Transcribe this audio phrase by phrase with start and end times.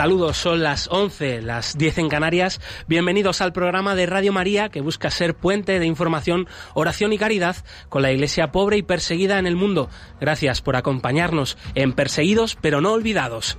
[0.00, 2.58] Saludos, son las 11, las 10 en Canarias.
[2.88, 7.56] Bienvenidos al programa de Radio María que busca ser puente de información, oración y caridad
[7.90, 9.90] con la iglesia pobre y perseguida en el mundo.
[10.18, 13.58] Gracias por acompañarnos en Perseguidos pero no olvidados.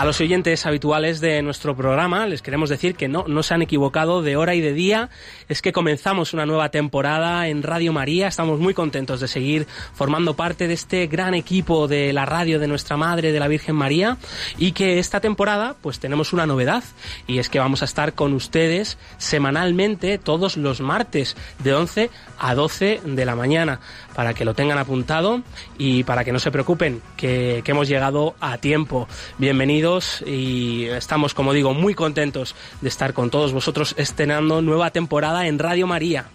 [0.00, 3.60] A los oyentes habituales de nuestro programa les queremos decir que no, no se han
[3.60, 5.10] equivocado de hora y de día.
[5.46, 8.26] Es que comenzamos una nueva temporada en Radio María.
[8.26, 12.66] Estamos muy contentos de seguir formando parte de este gran equipo de la radio de
[12.66, 14.16] nuestra Madre, de la Virgen María.
[14.56, 16.82] Y que esta temporada pues tenemos una novedad
[17.26, 22.54] y es que vamos a estar con ustedes semanalmente todos los martes de 11 a
[22.54, 23.80] 12 de la mañana
[24.20, 25.40] para que lo tengan apuntado
[25.78, 29.08] y para que no se preocupen que, hemos llegado a tiempo.
[29.38, 35.46] Bienvenidos y estamos, como digo, muy contentos de estar con todos vosotros estrenando nueva temporada
[35.46, 36.26] en Radio María.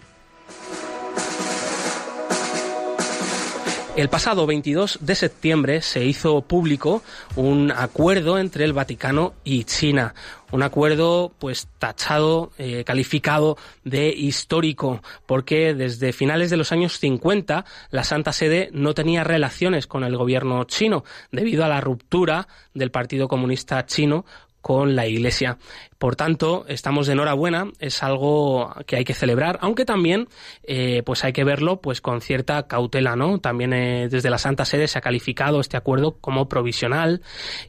[3.94, 7.04] El pasado 22 de septiembre se hizo público
[7.36, 10.14] un acuerdo entre el Vaticano y China,
[10.52, 17.64] un acuerdo pues tachado, eh, calificado de histórico, porque desde finales de los años 50
[17.90, 22.90] la Santa Sede no tenía relaciones con el gobierno chino debido a la ruptura del
[22.90, 24.24] Partido Comunista Chino
[24.60, 25.58] con la Iglesia.
[25.98, 30.28] Por tanto, estamos de enhorabuena, es algo que hay que celebrar, aunque también
[30.62, 33.38] eh, pues hay que verlo pues con cierta cautela, ¿no?
[33.38, 37.22] También eh, desde la Santa Sede se ha calificado este acuerdo como provisional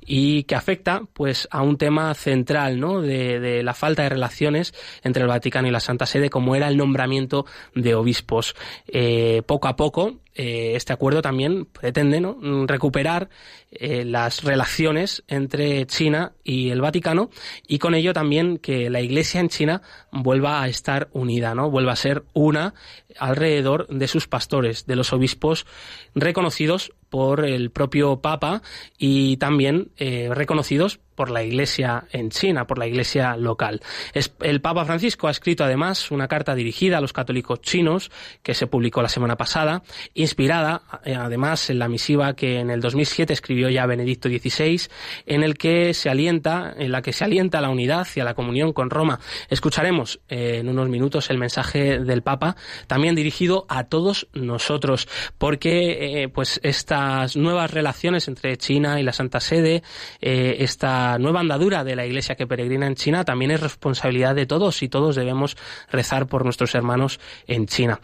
[0.06, 3.02] y que afecta pues a un tema central, ¿no?
[3.02, 6.76] De, la falta de relaciones entre el Vaticano y la Santa Sede, como era el
[6.76, 8.56] nombramiento de obispos.
[8.88, 12.38] Eh, poco a poco este acuerdo también pretende ¿no?
[12.68, 13.28] recuperar
[13.72, 17.32] las relaciones entre China y el Vaticano
[17.68, 21.70] y con ello también que la Iglesia en China vuelva a estar unida, ¿no?
[21.70, 22.74] vuelva a ser una
[23.20, 25.68] alrededor de sus pastores, de los obispos
[26.16, 28.62] reconocidos por el propio Papa
[28.98, 33.82] y también eh, reconocidos por la Iglesia en China, por la Iglesia local.
[34.14, 38.12] el Papa Francisco ha escrito además una carta dirigida a los católicos chinos
[38.44, 39.82] que se publicó la semana pasada,
[40.14, 44.82] inspirada eh, además en la misiva que en el 2007 escribió ya Benedicto XVI,
[45.26, 48.36] en el que se alienta, en la que se alienta la unidad y a la
[48.36, 49.20] comunión con Roma.
[49.50, 55.08] Escucharemos eh, en unos minutos el mensaje del Papa, también dirigido a todos nosotros,
[55.40, 56.97] porque pues esta
[57.36, 59.84] nuevas relaciones entre China y la Santa Sede,
[60.22, 64.46] eh, esta nueva andadura de la Iglesia que peregrina en China, también es responsabilidad de
[64.46, 65.58] todos y todos debemos
[65.92, 68.00] rezar por nuestros hermanos en China.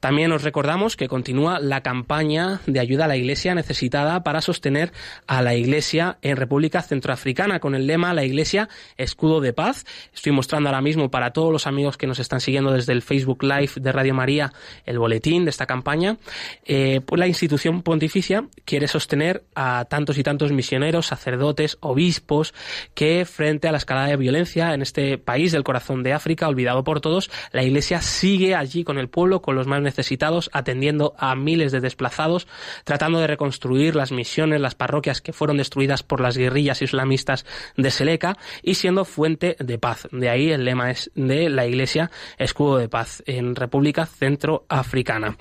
[0.00, 4.92] También os recordamos que continúa la campaña de ayuda a la Iglesia necesitada para sostener
[5.26, 9.84] a la Iglesia en República Centroafricana con el lema La Iglesia Escudo de Paz.
[10.14, 13.42] Estoy mostrando ahora mismo para todos los amigos que nos están siguiendo desde el Facebook
[13.42, 14.52] Live de Radio María
[14.84, 16.16] el boletín de esta campaña.
[16.64, 18.33] Eh, pues la institución pontificia
[18.64, 22.54] quiere sostener a tantos y tantos misioneros, sacerdotes, obispos,
[22.94, 26.84] que frente a la escalada de violencia en este país del corazón de África, olvidado
[26.84, 31.34] por todos, la Iglesia sigue allí con el pueblo, con los más necesitados, atendiendo a
[31.34, 32.46] miles de desplazados,
[32.84, 37.44] tratando de reconstruir las misiones, las parroquias que fueron destruidas por las guerrillas islamistas
[37.76, 40.08] de Seleca y siendo fuente de paz.
[40.12, 45.36] De ahí el lema es de la Iglesia escudo de paz en República Centroafricana.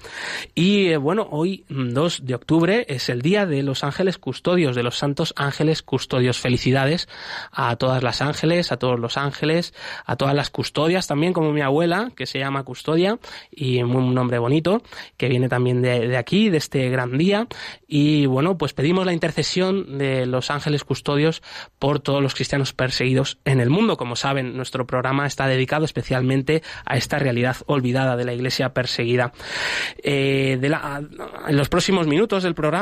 [0.56, 4.84] Y eh, bueno, hoy 2 de octubre es el día de los ángeles custodios, de
[4.84, 6.40] los santos ángeles custodios.
[6.40, 7.08] Felicidades
[7.52, 9.74] a todas las ángeles, a todos los ángeles,
[10.06, 13.20] a todas las custodias también, como mi abuela, que se llama Custodia,
[13.52, 14.82] y un nombre bonito,
[15.18, 17.48] que viene también de, aquí, de este gran día.
[17.88, 21.42] Y bueno, pues pedimos la intercesión de los ángeles custodios
[21.80, 23.98] por todos los cristianos perseguidos en el mundo.
[23.98, 29.34] Como saben, nuestro programa está dedicado especialmente a esta realidad olvidada de la iglesia perseguida.
[29.98, 32.73] Eh, en los próximos minutos del programa,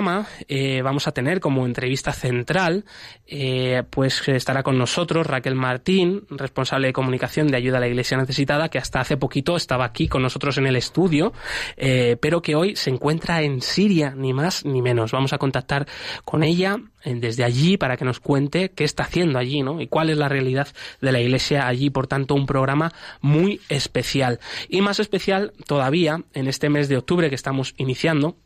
[0.47, 2.85] eh, vamos a tener como entrevista central,
[3.27, 8.17] eh, pues estará con nosotros Raquel Martín, responsable de comunicación de ayuda a la Iglesia
[8.17, 11.33] Necesitada, que hasta hace poquito estaba aquí con nosotros en el estudio,
[11.75, 15.11] eh, pero que hoy se encuentra en Siria, ni más ni menos.
[15.11, 15.87] Vamos a contactar
[16.23, 19.81] con ella desde allí para que nos cuente qué está haciendo allí, ¿no?
[19.81, 20.67] Y cuál es la realidad
[21.01, 21.89] de la Iglesia allí.
[21.89, 22.91] Por tanto, un programa
[23.21, 24.39] muy especial.
[24.69, 28.37] Y más especial todavía en este mes de octubre que estamos iniciando,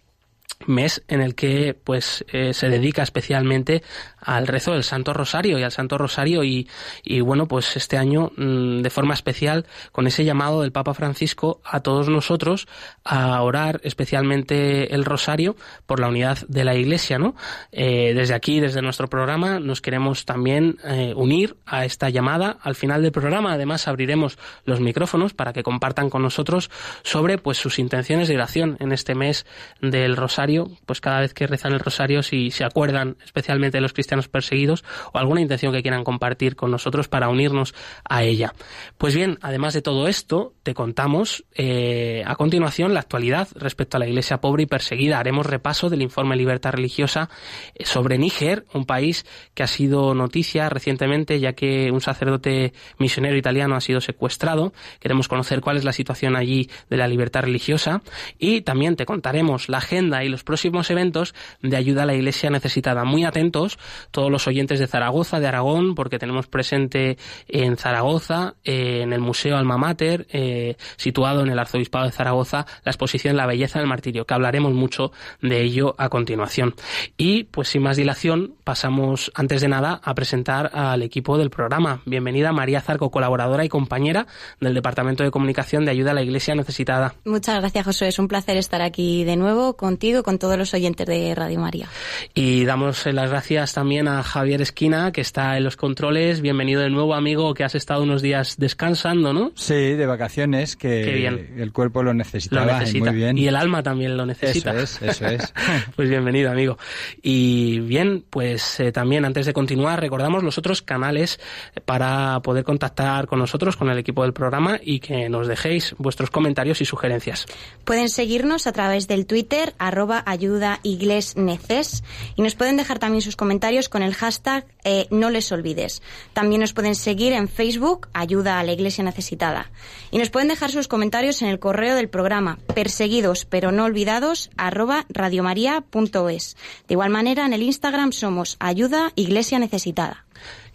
[0.67, 3.83] mes en el que pues eh, se dedica especialmente
[4.19, 6.67] al rezo del Santo Rosario y al Santo Rosario y,
[7.03, 11.61] y bueno pues este año mm, de forma especial con ese llamado del Papa Francisco
[11.63, 12.67] a todos nosotros
[13.03, 17.35] a orar especialmente el Rosario por la unidad de la Iglesia no
[17.71, 22.57] eh, desde aquí desde nuestro programa nos queremos también eh, unir a esta llamada.
[22.61, 26.69] Al final del programa además abriremos los micrófonos para que compartan con nosotros
[27.03, 29.45] sobre pues sus intenciones de oración en este mes
[29.81, 30.54] del Rosario
[30.85, 34.83] pues cada vez que rezan el Rosario si se acuerdan especialmente de los cristianos perseguidos
[35.13, 37.73] o alguna intención que quieran compartir con nosotros para unirnos
[38.07, 38.53] a ella.
[38.97, 43.99] Pues bien, además de todo esto, te contamos eh, a continuación la actualidad respecto a
[43.99, 45.19] la Iglesia pobre y perseguida.
[45.19, 47.29] Haremos repaso del informe Libertad Religiosa
[47.75, 53.37] eh, sobre Níger, un país que ha sido noticia recientemente ya que un sacerdote misionero
[53.37, 54.73] italiano ha sido secuestrado.
[54.99, 58.01] Queremos conocer cuál es la situación allí de la libertad religiosa
[58.37, 62.49] y también te contaremos la agenda y los próximos eventos de ayuda a la Iglesia
[62.49, 63.03] necesitada.
[63.05, 63.77] Muy atentos
[64.11, 67.17] todos los oyentes de Zaragoza, de Aragón, porque tenemos presente
[67.47, 72.65] en Zaragoza, eh, en el Museo Alma Mater, eh, situado en el Arzobispado de Zaragoza,
[72.83, 75.11] la exposición La belleza del martirio, que hablaremos mucho
[75.41, 76.75] de ello a continuación.
[77.17, 82.01] Y pues sin más dilación, pasamos antes de nada a presentar al equipo del programa.
[82.05, 84.27] Bienvenida María Zarco, colaboradora y compañera
[84.59, 87.15] del Departamento de Comunicación de Ayuda a la Iglesia Necesitada.
[87.25, 88.07] Muchas gracias, José.
[88.07, 91.87] Es un placer estar aquí de nuevo contigo, con todos los oyentes de Radio María.
[92.33, 96.41] Y damos las gracias también a Javier Esquina, que está en los controles.
[96.41, 99.51] Bienvenido de nuevo, amigo, que has estado unos días descansando, ¿no?
[99.53, 102.79] Sí, de vacaciones, que el cuerpo lo necesitaba.
[102.79, 103.11] necesita.
[103.11, 103.37] muy bien.
[103.37, 104.71] Y el alma también lo necesita.
[104.71, 105.53] Eso es, eso es.
[105.95, 106.79] pues bienvenido, amigo.
[107.21, 111.39] Y bien, pues eh, también antes de continuar, recordamos los otros canales
[111.85, 116.31] para poder contactar con nosotros, con el equipo del programa y que nos dejéis vuestros
[116.31, 117.45] comentarios y sugerencias.
[117.83, 123.89] Pueden seguirnos a través del Twitter, arroba ayuda y nos pueden dejar también sus comentarios
[123.89, 126.01] con el hashtag eh, No les olvides.
[126.33, 129.71] También nos pueden seguir en Facebook, Ayuda a la Iglesia Necesitada.
[130.11, 134.49] Y nos pueden dejar sus comentarios en el correo del programa, perseguidos pero no olvidados,
[134.57, 136.57] arroba radiomaria.es.
[136.87, 140.24] De igual manera, en el Instagram somos Ayuda Iglesia Necesitada.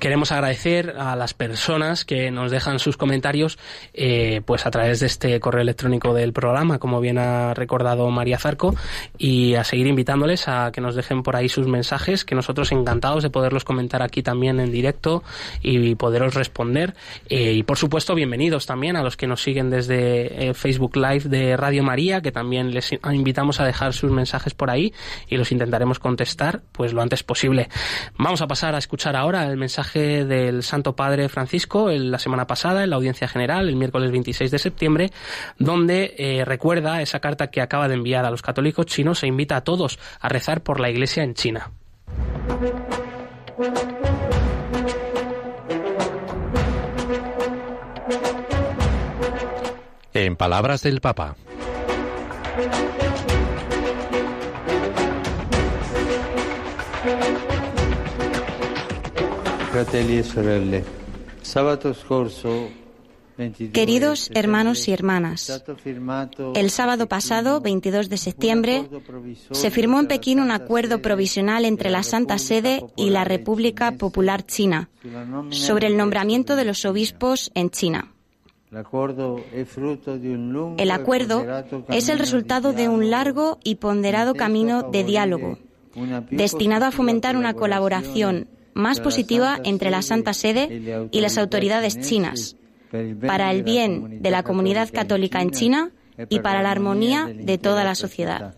[0.01, 3.59] Queremos agradecer a las personas que nos dejan sus comentarios
[3.93, 8.39] eh, pues a través de este correo electrónico del programa, como bien ha recordado María
[8.39, 8.75] Zarco,
[9.19, 13.23] y a seguir invitándoles a que nos dejen por ahí sus mensajes, que nosotros encantados
[13.23, 15.23] de poderlos comentar aquí también en directo
[15.61, 16.95] y poderos responder.
[17.29, 21.29] Eh, y por supuesto, bienvenidos también a los que nos siguen desde eh, Facebook Live
[21.29, 24.95] de Radio María, que también les invitamos a dejar sus mensajes por ahí
[25.29, 27.69] y los intentaremos contestar pues lo antes posible.
[28.17, 32.47] Vamos a pasar a escuchar ahora el mensaje del Santo Padre Francisco en la semana
[32.47, 35.11] pasada en la audiencia general, el miércoles 26 de septiembre,
[35.58, 39.56] donde eh, recuerda esa carta que acaba de enviar a los católicos chinos e invita
[39.56, 41.70] a todos a rezar por la Iglesia en China.
[50.12, 51.37] En palabras del Papa.
[63.73, 65.64] Queridos hermanos y hermanas,
[66.55, 68.90] el sábado pasado, 22 de septiembre,
[69.52, 74.45] se firmó en Pekín un acuerdo provisional entre la Santa Sede y la República Popular
[74.45, 74.90] China
[75.50, 78.12] sobre el nombramiento de los obispos en China.
[78.71, 78.78] El
[80.90, 81.47] acuerdo
[81.88, 85.59] es el resultado de un largo y ponderado camino de diálogo,
[86.31, 92.57] destinado a fomentar una colaboración más positiva entre la Santa Sede y las autoridades chinas,
[93.27, 95.91] para el bien de la comunidad católica en China
[96.29, 98.55] y para la armonía de toda la sociedad.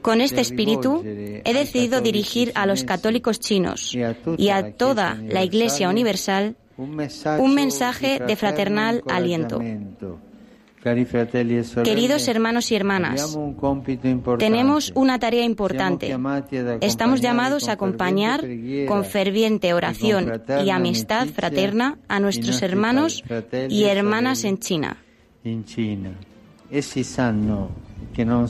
[0.00, 3.96] Con este espíritu he decidido dirigir a los católicos chinos
[4.38, 9.60] y a toda la Iglesia Universal un mensaje de fraternal aliento.
[10.82, 13.38] Queridos hermanos y hermanas,
[14.38, 16.16] tenemos una tarea importante.
[16.80, 18.44] Estamos llamados a acompañar
[18.88, 23.22] con ferviente oración y amistad fraterna a nuestros hermanos
[23.68, 24.96] y hermanas en China.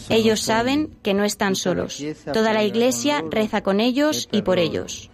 [0.08, 2.02] Ellos saben que no están solos.
[2.32, 5.10] Toda la Iglesia reza con ellos y por ellos.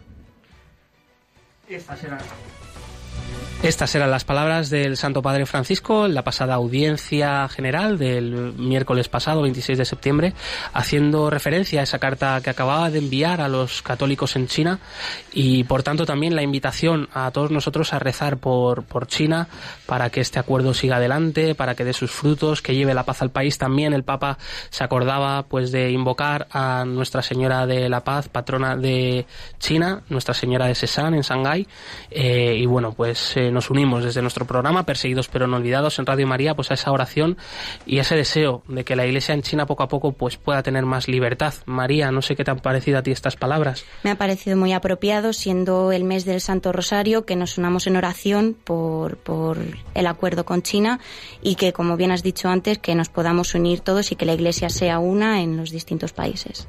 [3.61, 9.09] Estas eran las palabras del Santo Padre Francisco en la pasada audiencia general del miércoles
[9.09, 10.33] pasado, 26 de septiembre,
[10.73, 14.79] haciendo referencia a esa carta que acababa de enviar a los católicos en China
[15.33, 19.49] y, por tanto, también la invitación a todos nosotros a rezar por, por China
[19.87, 23.23] para que este acuerdo siga adelante, para que dé sus frutos, que lleve la paz
[23.23, 23.59] al país.
[23.59, 24.39] También el Papa
[24.71, 29.27] se acordaba pues de invocar a Nuestra Señora de la Paz, patrona de
[29.59, 31.67] China, Nuestra Señora de Sesan en Shanghái.
[32.09, 36.07] Eh, y bueno, pues eh, nos unimos desde nuestro programa Perseguidos pero no olvidados en
[36.07, 37.37] Radio María pues a esa oración
[37.87, 40.85] y ese deseo de que la Iglesia en China poco a poco pues pueda tener
[40.85, 41.55] más libertad.
[41.67, 43.85] María, no sé qué te han parecido a ti estas palabras.
[44.03, 47.97] Me ha parecido muy apropiado siendo el mes del Santo Rosario que nos unamos en
[47.97, 49.59] oración por, por
[49.95, 51.01] el acuerdo con China
[51.43, 54.35] y que como bien has dicho antes que nos podamos unir todos y que la
[54.35, 56.69] Iglesia sea una en los distintos países.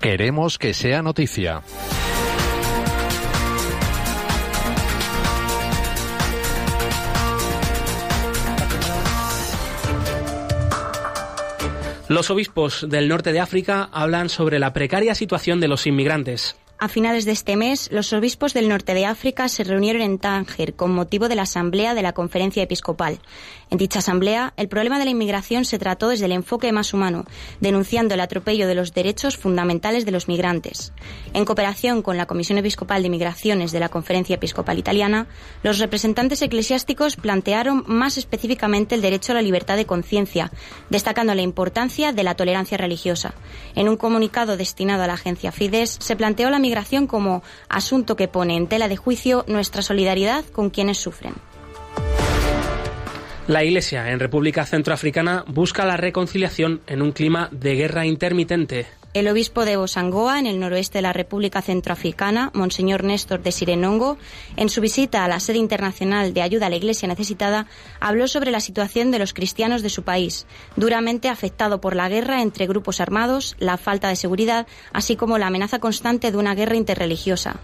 [0.00, 1.62] Queremos que sea noticia.
[12.08, 16.56] Los obispos del norte de África hablan sobre la precaria situación de los inmigrantes.
[16.80, 20.72] A finales de este mes, los obispos del norte de África se reunieron en Tánger
[20.72, 23.18] con motivo de la asamblea de la Conferencia Episcopal.
[23.70, 27.24] En dicha asamblea, el problema de la inmigración se trató desde el enfoque más humano,
[27.60, 30.92] denunciando el atropello de los derechos fundamentales de los migrantes.
[31.34, 35.28] En cooperación con la Comisión Episcopal de Migraciones de la Conferencia Episcopal Italiana,
[35.62, 40.50] los representantes eclesiásticos plantearon más específicamente el derecho a la libertad de conciencia,
[40.88, 43.34] destacando la importancia de la tolerancia religiosa.
[43.76, 48.26] En un comunicado destinado a la agencia Fides, se planteó la migración como asunto que
[48.26, 51.34] pone en tela de juicio nuestra solidaridad con quienes sufren.
[53.50, 58.86] La Iglesia en República Centroafricana busca la reconciliación en un clima de guerra intermitente.
[59.12, 64.18] El obispo de Bosangoa, en el noroeste de la República Centroafricana, Monseñor Néstor de Sirenongo,
[64.56, 67.66] en su visita a la sede internacional de ayuda a la Iglesia necesitada,
[67.98, 72.42] habló sobre la situación de los cristianos de su país, duramente afectado por la guerra
[72.42, 76.76] entre grupos armados, la falta de seguridad, así como la amenaza constante de una guerra
[76.76, 77.58] interreligiosa.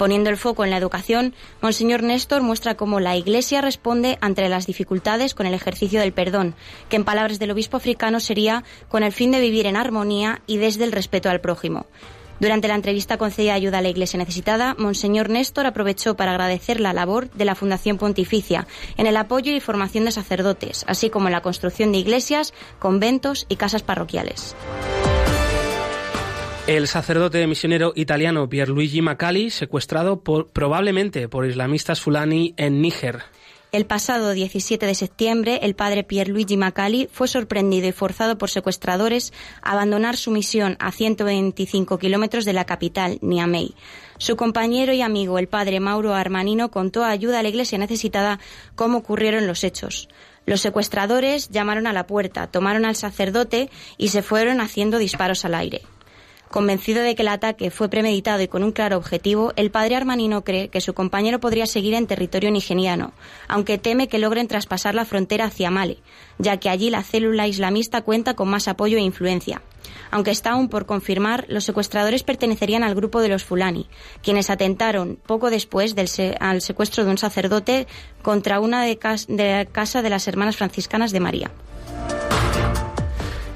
[0.00, 4.66] Poniendo el foco en la educación, Monseñor Néstor muestra cómo la Iglesia responde ante las
[4.66, 6.54] dificultades con el ejercicio del perdón,
[6.88, 10.56] que en palabras del obispo africano sería con el fin de vivir en armonía y
[10.56, 11.84] desde el respeto al prójimo.
[12.38, 16.94] Durante la entrevista concedida Ayuda a la Iglesia Necesitada, Monseñor Néstor aprovechó para agradecer la
[16.94, 18.66] labor de la Fundación Pontificia
[18.96, 23.44] en el apoyo y formación de sacerdotes, así como en la construcción de iglesias, conventos
[23.50, 24.56] y casas parroquiales.
[26.70, 33.24] El sacerdote misionero italiano Pierluigi Macali, secuestrado probablemente por islamistas fulani en Níger.
[33.72, 39.32] El pasado 17 de septiembre, el padre Pierluigi Macali fue sorprendido y forzado por secuestradores
[39.62, 43.74] a abandonar su misión a 125 kilómetros de la capital, Niamey.
[44.18, 48.38] Su compañero y amigo, el padre Mauro Armanino, contó ayuda a la iglesia necesitada
[48.76, 50.08] cómo ocurrieron los hechos.
[50.46, 55.56] Los secuestradores llamaron a la puerta, tomaron al sacerdote y se fueron haciendo disparos al
[55.56, 55.82] aire.
[56.50, 60.42] Convencido de que el ataque fue premeditado y con un claro objetivo, el padre armanino
[60.42, 63.12] cree que su compañero podría seguir en territorio nigeriano,
[63.46, 66.02] aunque teme que logren traspasar la frontera hacia Mali,
[66.38, 69.62] ya que allí la célula islamista cuenta con más apoyo e influencia.
[70.10, 73.86] Aunque está aún por confirmar, los secuestradores pertenecerían al grupo de los Fulani,
[74.20, 77.86] quienes atentaron poco después del secuestro de un sacerdote
[78.22, 81.52] contra una de, de casa de las hermanas franciscanas de María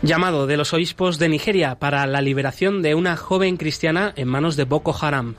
[0.06, 4.56] llamado de los obispos de Nigeria para la liberación de una joven cristiana en manos
[4.56, 5.37] de Boko Haram.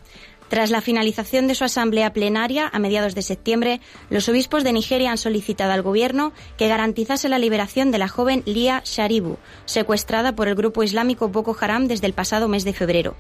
[0.48, 5.12] Tras la finalización de su asamblea plenaria a mediados de septiembre, los obispos de Nigeria
[5.12, 10.48] han solicitado al gobierno que garantizase la liberación de la joven Lia Sharibu, secuestrada por
[10.48, 13.16] el grupo islámico Boko Haram desde el pasado mes de febrero.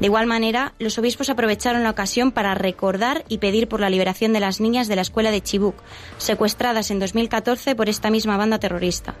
[0.00, 4.32] De igual manera, los obispos aprovecharon la ocasión para recordar y pedir por la liberación
[4.32, 5.76] de las niñas de la escuela de Chibuk,
[6.18, 9.14] secuestradas en 2014 por esta misma banda terrorista.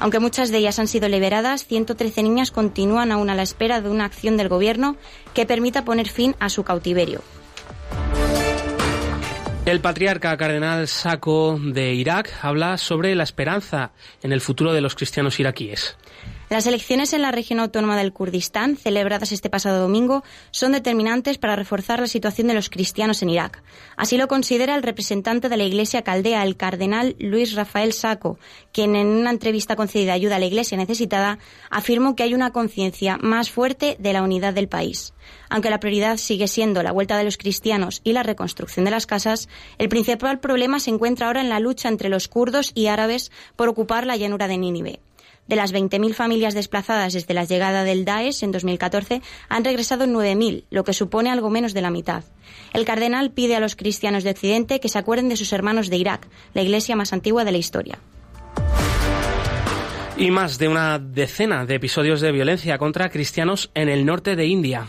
[0.00, 3.88] Aunque muchas de ellas han sido liberadas, 113 niñas continúan aún a la espera de
[3.88, 4.96] una acción del Gobierno
[5.32, 7.22] que permita poner fin a su cautiverio.
[9.64, 13.90] El patriarca cardenal Saco de Irak habla sobre la esperanza
[14.22, 15.96] en el futuro de los cristianos iraquíes.
[16.48, 20.22] Las elecciones en la región autónoma del Kurdistán, celebradas este pasado domingo,
[20.52, 23.64] son determinantes para reforzar la situación de los cristianos en Irak.
[23.96, 28.38] Así lo considera el representante de la Iglesia caldea, el cardenal Luis Rafael Saco,
[28.72, 33.18] quien en una entrevista concedida ayuda a la Iglesia necesitada afirmó que hay una conciencia
[33.20, 35.14] más fuerte de la unidad del país.
[35.50, 39.06] Aunque la prioridad sigue siendo la vuelta de los cristianos y la reconstrucción de las
[39.06, 39.48] casas,
[39.78, 43.68] el principal problema se encuentra ahora en la lucha entre los kurdos y árabes por
[43.68, 45.00] ocupar la llanura de Nínive.
[45.48, 50.64] De las 20.000 familias desplazadas desde la llegada del Daesh en 2014, han regresado 9.000,
[50.70, 52.24] lo que supone algo menos de la mitad.
[52.72, 55.96] El cardenal pide a los cristianos de Occidente que se acuerden de sus hermanos de
[55.96, 57.98] Irak, la iglesia más antigua de la historia.
[60.16, 64.46] Y más de una decena de episodios de violencia contra cristianos en el norte de
[64.46, 64.86] India.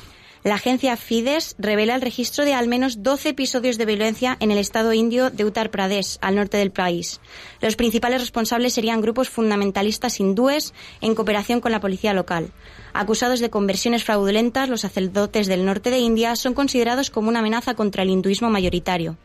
[0.47, 4.59] La agencia Fides revela el registro de al menos 12 episodios de violencia en el
[4.59, 7.19] estado indio de Uttar Pradesh, al norte del país.
[7.59, 12.53] Los principales responsables serían grupos fundamentalistas hindúes en cooperación con la policía local.
[12.93, 17.73] Acusados de conversiones fraudulentas, los sacerdotes del norte de India son considerados como una amenaza
[17.73, 19.17] contra el hinduismo mayoritario.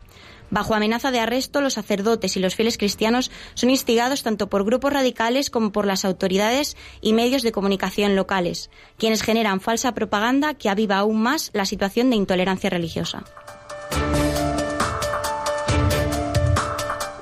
[0.53, 4.93] Bajo amenaza de arresto, los sacerdotes y los fieles cristianos son instigados tanto por grupos
[4.93, 8.69] radicales como por las autoridades y medios de comunicación locales,
[8.99, 13.25] quienes generan falsa propaganda que aviva aún más la situación de intolerancia religiosa.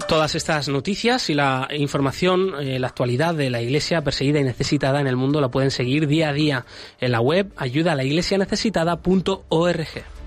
[0.08, 5.00] Todas estas noticias y la información, eh, la actualidad de la Iglesia perseguida y necesitada
[5.00, 6.66] en el mundo la pueden seguir día a día
[6.98, 10.19] en la web ayudalaiglesianecesitada.org.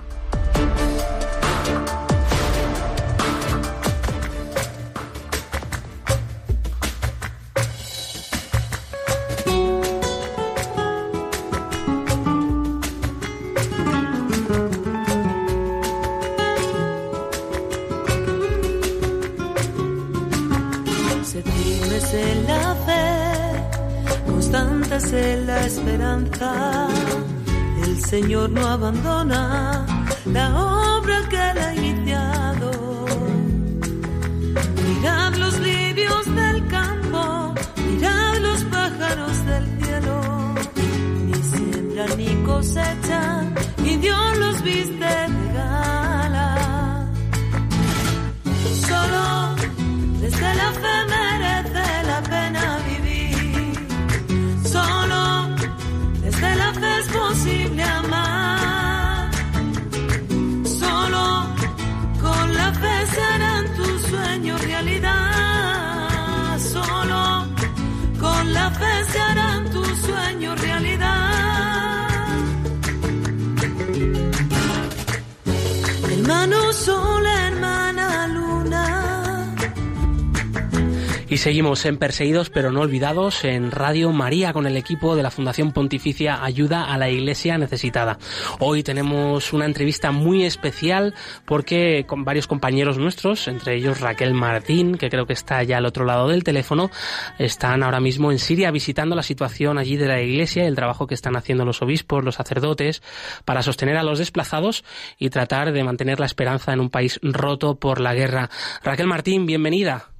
[81.73, 86.43] En Perseguidos pero no olvidados en Radio María con el equipo de la Fundación Pontificia
[86.43, 88.19] Ayuda a la Iglesia Necesitada.
[88.59, 94.99] Hoy tenemos una entrevista muy especial porque con varios compañeros nuestros, entre ellos Raquel Martín,
[94.99, 96.91] que creo que está ya al otro lado del teléfono,
[97.39, 101.07] están ahora mismo en Siria visitando la situación allí de la Iglesia y el trabajo
[101.07, 103.01] que están haciendo los obispos, los sacerdotes,
[103.45, 104.85] para sostener a los desplazados
[105.17, 108.51] y tratar de mantener la esperanza en un país roto por la guerra.
[108.83, 110.12] Raquel Martín, bienvenida.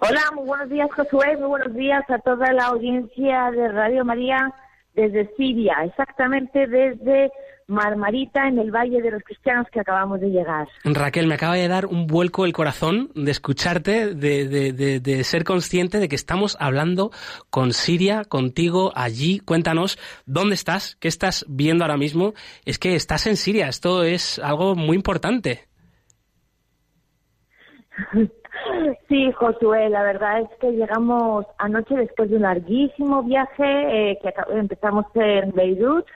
[0.00, 4.54] Hola, muy buenos días Josué, muy buenos días a toda la audiencia de Radio María
[4.94, 7.32] desde Siria, exactamente desde
[7.66, 10.68] Marmarita, en el Valle de los Cristianos que acabamos de llegar.
[10.84, 15.24] Raquel, me acaba de dar un vuelco el corazón de escucharte, de, de, de, de,
[15.24, 17.10] ser consciente de que estamos hablando
[17.50, 19.40] con Siria, contigo, allí.
[19.40, 20.96] Cuéntanos, ¿dónde estás?
[20.96, 22.34] ¿Qué estás viendo ahora mismo?
[22.64, 25.68] Es que estás en Siria, esto es algo muy importante.
[29.08, 34.32] Sí, Josué, la verdad es que llegamos anoche después de un larguísimo viaje eh, que
[34.52, 36.06] empezamos en Beirut.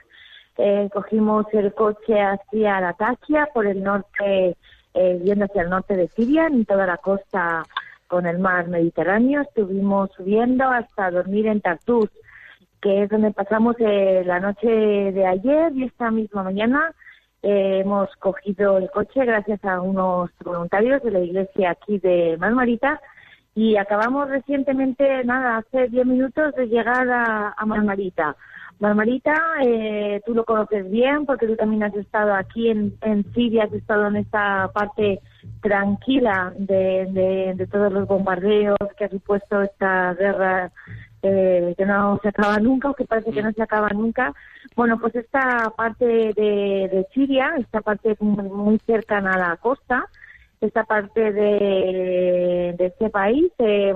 [0.57, 4.55] Eh, cogimos el coche hacia Latakia por el norte,
[4.93, 7.63] eh, yendo hacia el norte de Siria, en toda la costa
[8.07, 9.41] con el mar Mediterráneo.
[9.41, 12.09] Estuvimos subiendo hasta dormir en Tartus,
[12.81, 16.93] que es donde pasamos eh, la noche de ayer y esta misma mañana
[17.43, 23.01] eh, hemos cogido el coche gracias a unos voluntarios de la iglesia aquí de Marmarita
[23.53, 28.35] y acabamos recientemente, nada, hace 10 minutos de llegar a, a Marmarita.
[28.79, 33.65] Marmarita, eh, tú lo conoces bien porque tú también has estado aquí en, en Siria,
[33.65, 35.21] has estado en esta parte
[35.61, 40.71] tranquila de, de, de todos los bombardeos que ha supuesto esta guerra
[41.23, 44.33] eh, que no se acaba nunca o que parece que no se acaba nunca.
[44.75, 50.05] Bueno, pues esta parte de, Siria, esta parte muy cercana a la costa,
[50.59, 53.95] esta parte de, este país eh,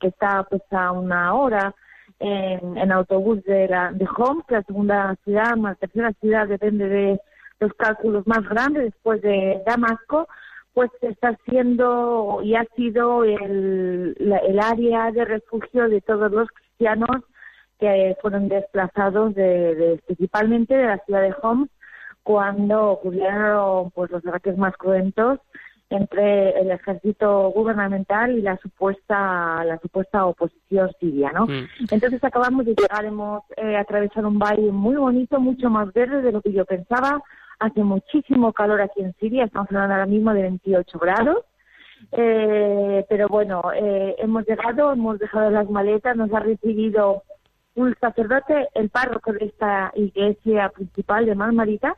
[0.00, 1.74] que está pues a una hora
[2.18, 7.20] en, autobús de, la, de Homs, la segunda ciudad, la tercera ciudad, depende de
[7.60, 10.28] los cálculos más grandes después de Damasco,
[10.76, 17.22] pues está siendo y ha sido el, el área de refugio de todos los cristianos
[17.80, 21.70] que fueron desplazados de, principalmente de la ciudad de Homs
[22.22, 25.40] cuando ocurrieron pues los ataques más cruentos
[25.88, 31.46] entre el ejército gubernamental y la supuesta la supuesta oposición siria, ¿no?
[31.46, 31.68] Mm.
[31.90, 36.32] Entonces acabamos de llegar, hemos eh, atravesado un valle muy bonito, mucho más verde de
[36.32, 37.22] lo que yo pensaba.
[37.58, 41.44] Hace muchísimo calor aquí en Siria, estamos hablando ahora mismo de 28 grados.
[42.12, 47.22] Eh, pero bueno, eh, hemos llegado, hemos dejado las maletas, nos ha recibido
[47.74, 51.96] un sacerdote, el párroco de esta iglesia principal de Marmarita,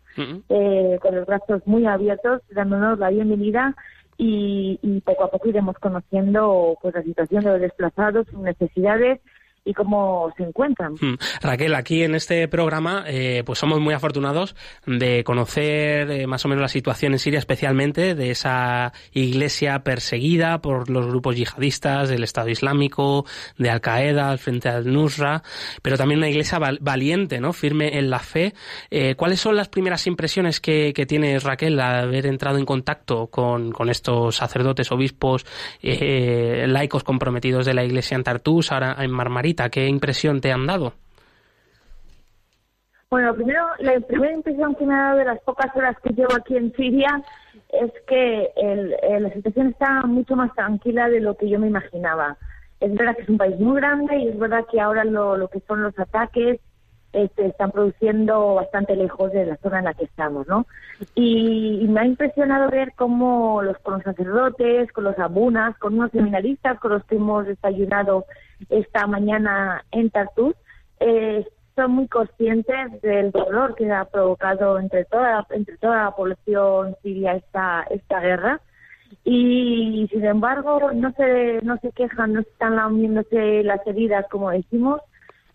[0.49, 3.77] eh, con los brazos muy abiertos, dándonos la bienvenida
[4.17, 9.21] y, y, poco a poco iremos conociendo pues la situación de los desplazados, sus necesidades
[9.69, 10.95] y cómo se encuentran.
[10.95, 11.19] Hmm.
[11.43, 16.49] Raquel, aquí en este programa eh, pues somos muy afortunados de conocer eh, más o
[16.49, 22.25] menos la situación en Siria, especialmente de esa iglesia perseguida por los grupos yihadistas del
[22.25, 23.27] Estado Islámico,
[23.59, 25.43] de Al Qaeda, al frente al Nusra,
[25.83, 27.53] pero también una iglesia valiente, ¿no?
[27.53, 28.55] firme en la fe.
[28.91, 33.27] Eh, ¿Cuáles son las primeras impresiones que, que tienes, Raquel, al haber entrado en contacto
[33.27, 35.45] con, con estos sacerdotes, obispos,
[35.83, 39.58] laicos comprometidos de la iglesia en Tartus, ahora en Marmarita?
[39.69, 40.93] ¿Qué impresión te han dado?
[43.11, 46.35] Bueno, primero, la primera impresión que me ha dado de las pocas horas que llevo
[46.35, 47.23] aquí en Siria
[47.71, 48.51] es que
[49.21, 52.37] la situación está mucho más tranquila de lo que yo me imaginaba.
[52.81, 55.61] Es verdad que es un país muy grande y es verdad que ahora lo, que
[55.61, 56.61] son los ataques
[57.13, 60.67] este, están produciendo bastante lejos de la zona en la que estamos, ¿no?
[61.15, 66.11] Y, me ha impresionado ver cómo los, con los sacerdotes, con los abunas, con unos
[66.11, 68.27] seminaristas con los que hemos desayunado
[68.69, 70.55] esta mañana en Tartus,
[71.01, 76.97] eh, son muy conscientes del dolor que ha provocado entre toda, entre toda la población
[77.03, 78.61] siria esta, esta guerra
[79.25, 85.01] y sin embargo no se no se quejan no están lamiéndose las heridas como decimos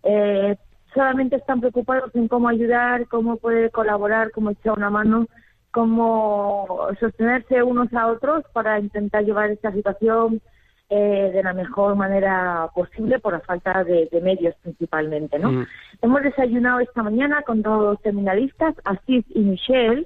[0.04, 0.58] eh,
[0.94, 5.28] solamente están preocupados en cómo ayudar cómo poder colaborar cómo echar una mano
[5.72, 10.42] cómo sostenerse unos a otros para intentar llevar esta situación
[10.90, 15.52] eh, de la mejor manera posible por la falta de, medios principalmente, ¿no?
[15.52, 15.68] Mm.
[16.04, 20.06] Hemos desayunado esta mañana con dos seminaristas, Asís y Michelle,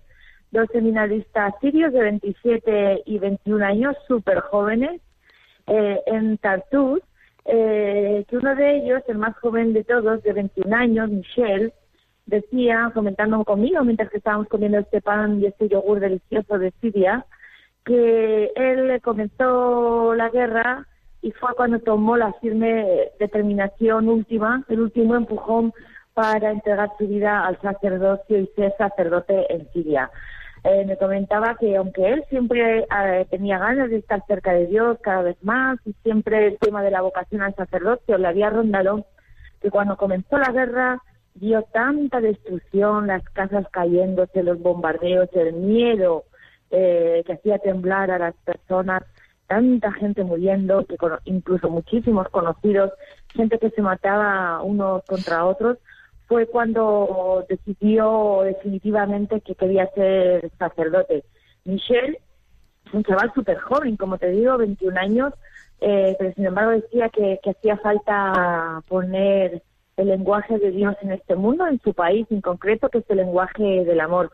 [0.52, 5.02] dos seminaristas sirios de 27 y 21 años, súper jóvenes,
[5.66, 7.02] eh, en Tartus,
[7.48, 11.74] eh, que uno de ellos, el más joven de todos, de 21 años, Michelle,
[12.26, 17.26] decía, comentando conmigo mientras que estábamos comiendo este pan y este yogur delicioso de Siria,
[17.86, 20.86] que él comenzó la guerra
[21.22, 25.74] y fue cuando tomó la firme determinación última, el último empujón
[26.14, 30.12] para entregar su vida al sacerdocio y ser sacerdote en Siria.
[30.70, 34.98] Eh, me comentaba que aunque él siempre eh, tenía ganas de estar cerca de Dios
[35.02, 39.06] cada vez más y siempre el tema de la vocación al sacerdocio le había rondado,
[39.62, 41.02] que cuando comenzó la guerra
[41.36, 46.26] vio tanta destrucción, las casas cayéndose, los bombardeos, el miedo
[46.70, 49.04] eh, que hacía temblar a las personas,
[49.48, 52.92] tanta gente muriendo, que incluso muchísimos conocidos,
[53.34, 55.78] gente que se mataba unos contra otros,
[56.28, 61.24] fue cuando decidió definitivamente que quería ser sacerdote.
[61.66, 62.20] Michelle,
[62.94, 65.34] un chaval súper joven, como te digo, 21 años,
[65.80, 69.62] eh, pero sin embargo decía que, que hacía falta poner
[69.96, 73.18] el lenguaje de Dios en este mundo, en su país en concreto, que es el
[73.18, 74.32] lenguaje del amor.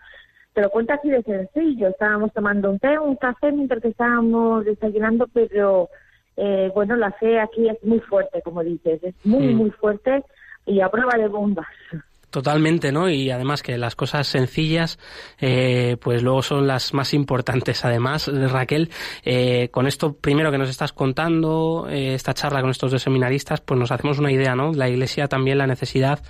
[0.53, 1.87] Te lo cuento así de sencillo.
[1.87, 5.89] Estábamos tomando un té, un café mientras que estábamos desayunando, pero
[6.37, 9.57] eh, bueno, la fe aquí es muy fuerte, como dices, es muy, mm.
[9.57, 10.23] muy fuerte
[10.65, 11.67] y a prueba de bombas.
[12.33, 13.11] Totalmente, ¿no?
[13.11, 14.97] Y además que las cosas sencillas,
[15.39, 17.85] eh, pues luego son las más importantes.
[17.85, 18.89] Además, Raquel,
[19.23, 23.61] eh, con esto primero que nos estás contando, eh, esta charla con estos dos seminaristas,
[23.61, 24.73] pues nos hacemos una idea, ¿no?
[24.73, 26.23] La Iglesia también la necesidad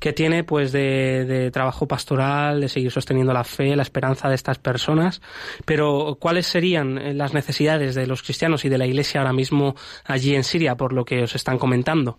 [0.00, 4.34] que tiene, pues, de, de trabajo pastoral, de seguir sosteniendo la fe, la esperanza de
[4.34, 5.22] estas personas.
[5.64, 10.34] Pero, ¿cuáles serían las necesidades de los cristianos y de la Iglesia ahora mismo allí
[10.34, 12.18] en Siria, por lo que os están comentando?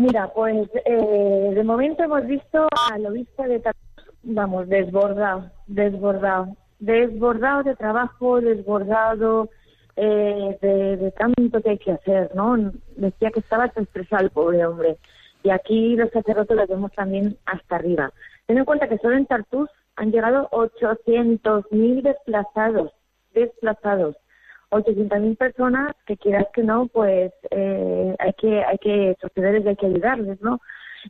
[0.00, 3.60] Mira, pues eh, de momento hemos visto al obispo de
[4.22, 9.50] vamos, desbordado, desbordado, desbordado de trabajo, desbordado
[9.96, 12.72] eh, de, tanto que hay que hacer, ¿no?
[12.96, 14.96] Decía que estaba estresado el pobre hombre.
[15.42, 18.10] Y aquí los sacerdotes los vemos también hasta arriba.
[18.46, 22.90] Ten en cuenta que solo en Tartus han llegado 800.000 desplazados,
[23.34, 24.16] desplazados.
[24.70, 29.86] 800.000 personas que quieras que no, pues eh, hay que hay que y hay que
[29.86, 30.60] ayudarles, ¿no?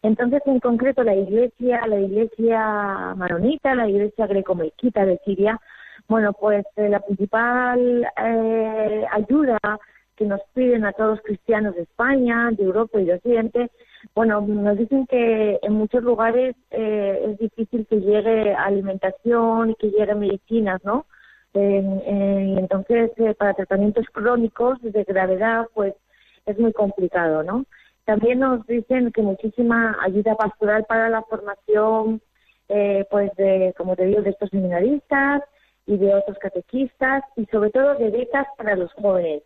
[0.02, 5.60] Entonces, en concreto, la iglesia, la iglesia maronita, la iglesia greco-melquita de Siria,
[6.08, 9.58] bueno, pues eh, la principal eh, ayuda
[10.16, 13.70] que nos piden a todos los cristianos de España, de Europa y de Occidente,
[14.14, 19.90] bueno, nos dicen que en muchos lugares eh, es difícil que llegue alimentación y que
[19.90, 21.06] llegue medicinas, ¿no?
[21.54, 25.94] Y entonces, para tratamientos crónicos de gravedad, pues
[26.46, 27.64] es muy complicado, ¿no?
[28.04, 32.20] También nos dicen que muchísima ayuda pastoral para la formación,
[33.10, 35.42] pues de, como te digo, de estos seminaristas,
[35.90, 39.42] y de otros catequistas y sobre todo de becas para los jóvenes.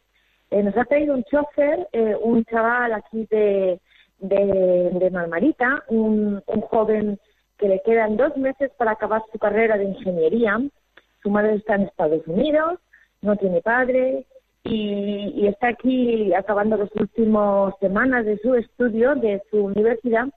[0.50, 3.80] Eh, nos ha traído un chofer, eh, un chaval aquí de,
[4.18, 7.18] de, Marmarita, un, joven
[7.56, 10.60] que le quedan dos meses para acabar su carrera de ingeniería.
[11.24, 12.78] Su madre está en Estados Unidos,
[13.22, 14.26] no tiene padre
[14.62, 20.28] y, y está aquí acabando las últimas semanas de su estudio, de su universidad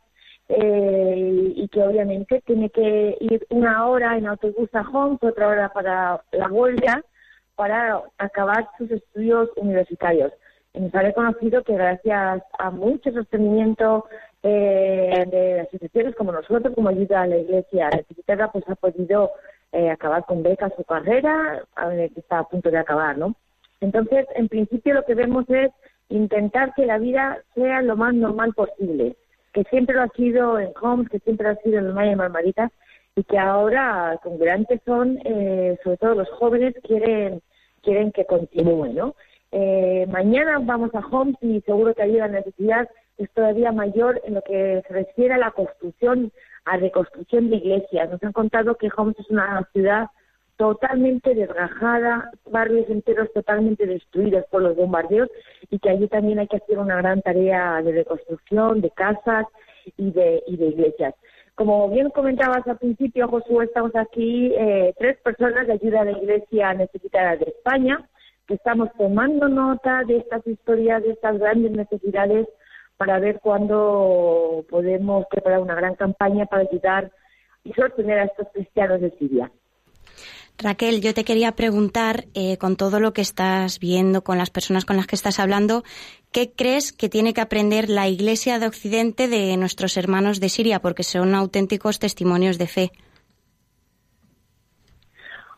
[0.50, 5.70] eh, y que obviamente tiene que ir una hora en autobús a Homs, otra hora
[5.74, 7.04] para la huelga,
[7.56, 10.32] para acabar sus estudios universitarios.
[10.74, 14.06] Nos ha reconocido que gracias a mucho sostenimiento
[14.44, 19.32] eh, de asociaciones como nosotros, como ayuda a la Iglesia necesitada, pues ha podido
[19.72, 21.64] eh, acabar con becas su carrera,
[22.16, 23.36] está a punto de acabar, ¿no?
[23.82, 25.72] Entonces, en principio lo que vemos es
[26.10, 29.16] intentar que la vida sea lo más normal posible
[29.58, 32.72] que siempre lo ha sido en Homs, que siempre ha sido en Maya Marmarita
[33.16, 37.42] y que ahora con gran son, eh, sobre todo los jóvenes, quieren,
[37.82, 39.16] quieren que continúe, ¿no?
[39.52, 44.36] Eh, mañana vamos a Homs y seguro que ahí la necesidad es todavía mayor en
[44.36, 46.32] lo que se refiere a la construcción,
[46.68, 48.10] a reconstrucción de iglesias.
[48.10, 50.08] Nos han contado que Homs es una ciudad
[50.58, 55.30] totalmente desgajada, barrios enteros totalmente destruidos por los bombardeos
[55.70, 59.46] y que allí también hay que hacer una gran tarea de reconstrucción de casas
[59.98, 61.14] y de, y de iglesias.
[61.56, 66.74] Como bien comentabas al principio, Josué, estamos aquí eh, tres personas de ayuda la iglesia
[66.74, 68.08] necesitada de España,
[68.48, 72.48] que estamos tomando nota de estas historias, de estas grandes necesidades,
[72.98, 77.12] para ver cuándo podemos preparar una gran campaña para ayudar
[77.64, 79.52] y sostener a estos cristianos de Siria.
[80.60, 84.86] Raquel, yo te quería preguntar, eh, con todo lo que estás viendo, con las personas
[84.86, 85.84] con las que estás hablando,
[86.32, 90.80] ¿qué crees que tiene que aprender la Iglesia de Occidente de nuestros hermanos de Siria?
[90.80, 92.92] Porque son auténticos testimonios de fe.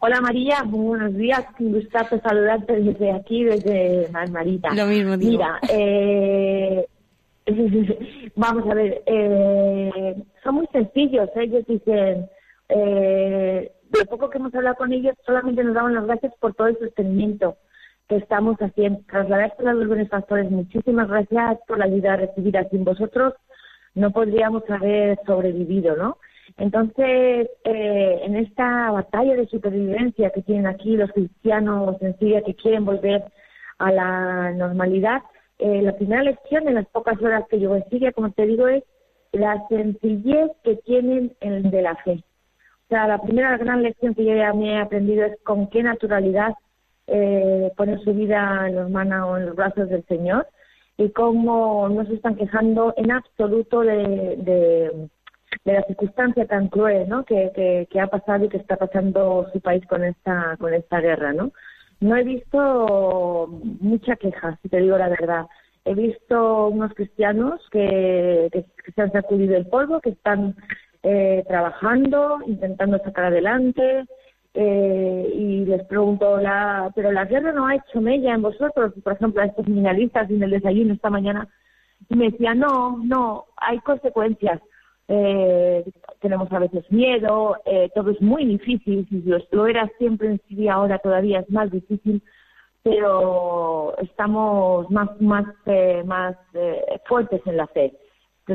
[0.01, 4.73] Hola María, buenos días, un gustazo saludarte desde aquí, desde Marmarita.
[4.73, 5.31] Lo mismo digo.
[5.31, 6.85] Mira, eh,
[8.35, 12.29] vamos a ver, eh, son muy sencillos, ellos dicen,
[12.69, 16.67] eh, de poco que hemos hablado con ellos, solamente nos daban las gracias por todo
[16.67, 17.57] el sostenimiento
[18.07, 19.01] que estamos haciendo.
[19.07, 22.67] Trasladarse a los benefactores, muchísimas gracias por la ayuda recibida.
[22.69, 23.33] Sin vosotros
[23.95, 26.17] no podríamos haber sobrevivido, ¿no?
[26.57, 32.55] Entonces, eh, en esta batalla de supervivencia que tienen aquí los cristianos en Siria que
[32.55, 33.23] quieren volver
[33.77, 35.21] a la normalidad,
[35.59, 38.67] eh, la primera lección en las pocas horas que llevo en Siria, como te digo,
[38.67, 38.83] es
[39.33, 42.23] la sencillez que tienen el de la fe.
[42.85, 45.83] O sea, la primera gran lección que yo ya me he aprendido es con qué
[45.83, 46.53] naturalidad
[47.07, 50.47] eh, poner su vida en los manos o en los brazos del Señor
[50.97, 55.09] y cómo no se están quejando en absoluto de, de,
[55.65, 57.25] la circunstancia tan cruel ¿no?
[57.25, 61.33] Que, que, ha pasado y que está pasando su país con esta, con esta guerra.
[61.33, 61.51] ¿no?
[61.99, 63.47] No he visto
[63.81, 65.47] mucha queja, si te digo la verdad.
[65.85, 70.55] He visto unos cristianos que, que se han sacudido el polvo, que están
[71.03, 74.05] eh, trabajando, intentando sacar adelante.
[74.53, 79.13] Eh, y les pregunto, la, pero la guerra no ha hecho mella en vosotros, por
[79.13, 81.47] ejemplo, a estos finalistas en el desayuno esta mañana.
[82.09, 84.61] Y me decía, no, no, hay consecuencias.
[85.09, 85.83] Eh,
[86.21, 90.75] tenemos a veces miedo, eh, todo es muy difícil, si lo era siempre en Siria,
[90.75, 92.21] ahora todavía es más difícil,
[92.83, 97.93] pero estamos más, más, eh, más eh, fuertes en la fe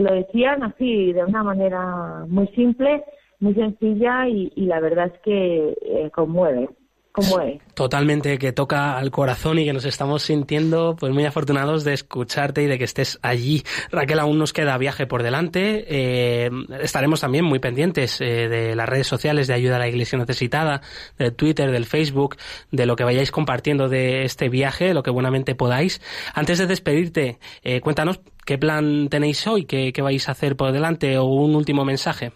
[0.00, 3.04] lo decían así, de una manera muy simple,
[3.40, 6.68] muy sencilla y, la verdad es que eh, conmueve.
[7.14, 7.62] Cómo es.
[7.74, 12.64] Totalmente, que toca al corazón y que nos estamos sintiendo pues muy afortunados de escucharte
[12.64, 13.62] y de que estés allí.
[13.92, 15.84] Raquel, aún nos queda viaje por delante.
[15.88, 16.50] Eh,
[16.82, 20.82] estaremos también muy pendientes eh, de las redes sociales de ayuda a la Iglesia necesitada,
[21.16, 22.36] del Twitter, del Facebook,
[22.72, 26.00] de lo que vayáis compartiendo de este viaje, lo que buenamente podáis.
[26.34, 30.72] Antes de despedirte, eh, cuéntanos qué plan tenéis hoy, qué, qué vais a hacer por
[30.72, 32.32] delante o un último mensaje.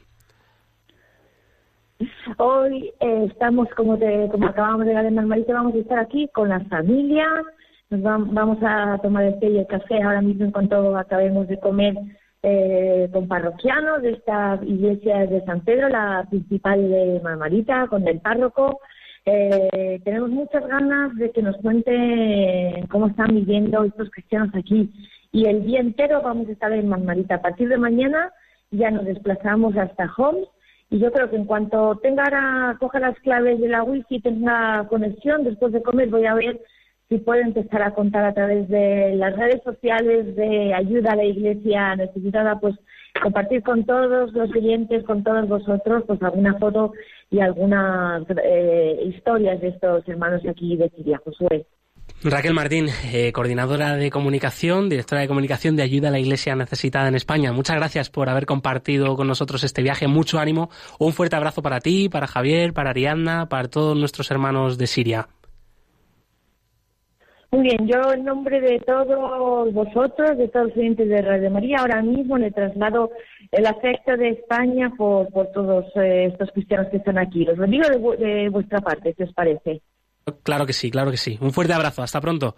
[2.37, 6.49] Hoy eh, estamos, como, te, como acabamos de en Marmarita, vamos a estar aquí con
[6.49, 7.45] las familias,
[7.91, 11.59] nos vamos a tomar el té y el café ahora mismo en cuanto acabemos de
[11.59, 11.95] comer
[12.45, 18.21] eh, con parroquianos de esta iglesia de San Pedro, la principal de Marmarita, con el
[18.21, 18.79] párroco.
[19.25, 24.89] Eh, tenemos muchas ganas de que nos cuenten cómo están viviendo estos cristianos aquí.
[25.33, 27.37] Y el día entero vamos a estar en Marmarita.
[27.37, 28.31] A partir de mañana
[28.71, 30.47] ya nos desplazamos hasta Homs
[30.91, 34.87] y yo creo que en cuanto tenga ahora, coja las claves de la wifi tenga
[34.89, 36.61] conexión, después de comer voy a ver
[37.09, 41.25] si puedo empezar a contar a través de las redes sociales de ayuda a la
[41.25, 42.75] iglesia necesitada, pues
[43.23, 46.93] compartir con todos los clientes, con todos vosotros, pues alguna foto
[47.31, 51.67] y algunas eh, historias de estos hermanos aquí de Siria, Josué.
[52.25, 57.07] Raquel Martín, eh, coordinadora de comunicación, directora de comunicación de Ayuda a la Iglesia Necesitada
[57.07, 57.53] en España.
[57.53, 60.09] Muchas gracias por haber compartido con nosotros este viaje.
[60.09, 60.69] Mucho ánimo.
[60.99, 65.29] Un fuerte abrazo para ti, para Javier, para Ariadna, para todos nuestros hermanos de Siria.
[67.53, 71.79] Muy bien, yo en nombre de todos vosotros, de todos los clientes de Radio María,
[71.79, 73.11] ahora mismo le traslado
[73.53, 77.45] el afecto de España por, por todos eh, estos cristianos que están aquí.
[77.45, 79.83] Los bendigo de, de vuestra parte, ¿qué os parece?
[80.37, 81.39] Claro que sí, claro que sí.
[81.41, 82.03] Un fuerte abrazo.
[82.03, 82.57] Hasta pronto.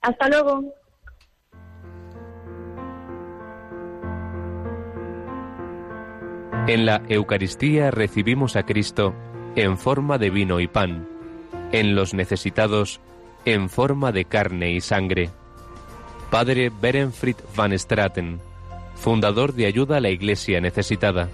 [0.00, 0.62] Hasta luego.
[6.68, 9.14] En la Eucaristía recibimos a Cristo
[9.54, 11.08] en forma de vino y pan,
[11.72, 13.00] en los necesitados
[13.44, 15.30] en forma de carne y sangre.
[16.30, 18.40] Padre Berenfried van Straten,
[18.96, 21.28] fundador de Ayuda a la Iglesia Necesitada.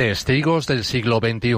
[0.00, 1.50] Testigos del siglo XXI.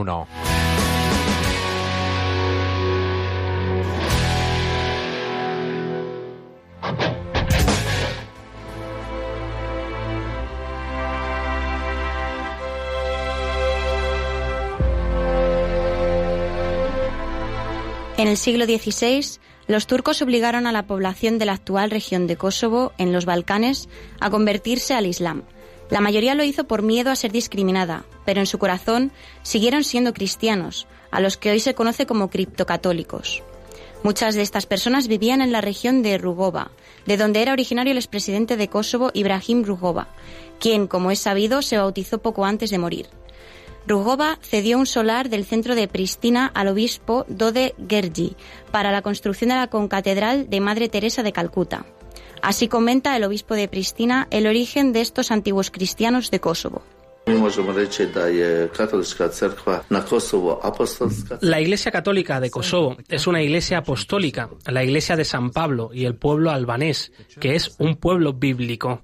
[18.16, 22.36] En el siglo XVI, los turcos obligaron a la población de la actual región de
[22.36, 25.44] Kosovo, en los Balcanes, a convertirse al Islam.
[25.92, 30.14] La mayoría lo hizo por miedo a ser discriminada, pero en su corazón siguieron siendo
[30.14, 33.42] cristianos, a los que hoy se conoce como criptocatólicos.
[34.02, 36.70] Muchas de estas personas vivían en la región de Rugova,
[37.04, 40.08] de donde era originario el expresidente de Kosovo Ibrahim Rugova,
[40.58, 43.08] quien, como es sabido, se bautizó poco antes de morir.
[43.86, 48.34] Rugova cedió un solar del centro de Pristina al obispo Dode Gergi
[48.70, 51.84] para la construcción de la concatedral de Madre Teresa de Calcuta.
[52.42, 56.82] Así comenta el obispo de Pristina el origen de estos antiguos cristianos de Kosovo.
[61.40, 66.04] La Iglesia Católica de Kosovo es una iglesia apostólica, la Iglesia de San Pablo y
[66.04, 69.02] el pueblo albanés, que es un pueblo bíblico.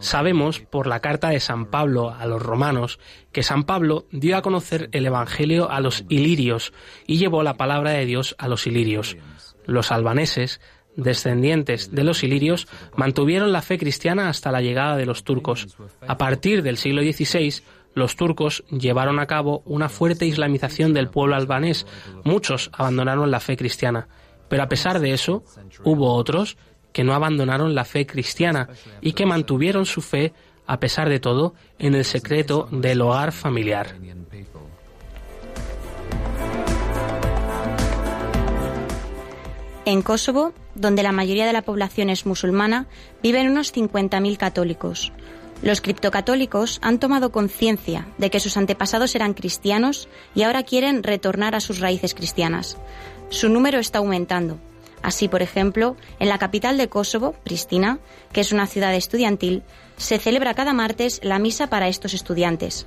[0.00, 2.98] Sabemos por la carta de San Pablo a los romanos
[3.30, 6.72] que San Pablo dio a conocer el Evangelio a los ilirios
[7.06, 9.18] y llevó la palabra de Dios a los ilirios.
[9.66, 10.60] Los albaneses
[10.96, 15.76] descendientes de los ilirios, mantuvieron la fe cristiana hasta la llegada de los turcos.
[16.06, 17.62] A partir del siglo XVI,
[17.94, 21.86] los turcos llevaron a cabo una fuerte islamización del pueblo albanés.
[22.24, 24.08] Muchos abandonaron la fe cristiana.
[24.48, 25.44] Pero a pesar de eso,
[25.84, 26.56] hubo otros
[26.92, 28.68] que no abandonaron la fe cristiana
[29.00, 30.32] y que mantuvieron su fe,
[30.66, 33.96] a pesar de todo, en el secreto del hogar familiar.
[39.86, 42.86] En Kosovo, donde la mayoría de la población es musulmana,
[43.22, 45.12] viven unos 50.000 católicos.
[45.62, 51.54] Los criptocatólicos han tomado conciencia de que sus antepasados eran cristianos y ahora quieren retornar
[51.54, 52.78] a sus raíces cristianas.
[53.28, 54.58] Su número está aumentando.
[55.02, 57.98] Así, por ejemplo, en la capital de Kosovo, Pristina,
[58.32, 59.62] que es una ciudad estudiantil,
[59.98, 62.86] se celebra cada martes la misa para estos estudiantes.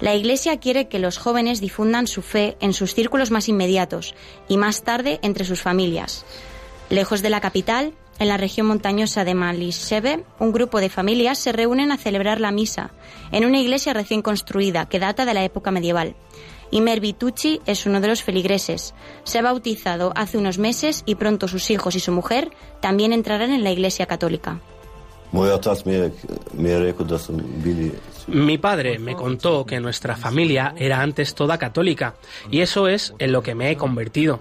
[0.00, 4.14] La Iglesia quiere que los jóvenes difundan su fe en sus círculos más inmediatos
[4.46, 6.26] y más tarde entre sus familias.
[6.90, 11.52] Lejos de la capital, en la región montañosa de Malisebe, un grupo de familias se
[11.52, 12.90] reúnen a celebrar la misa
[13.32, 16.14] en una iglesia recién construida que data de la época medieval.
[16.70, 18.94] Imer Vitucci es uno de los feligreses.
[19.24, 23.50] Se ha bautizado hace unos meses y pronto sus hijos y su mujer también entrarán
[23.50, 24.60] en la iglesia católica.
[28.26, 32.16] Mi padre me contó que nuestra familia era antes toda católica
[32.50, 34.40] y eso es en lo que me he convertido.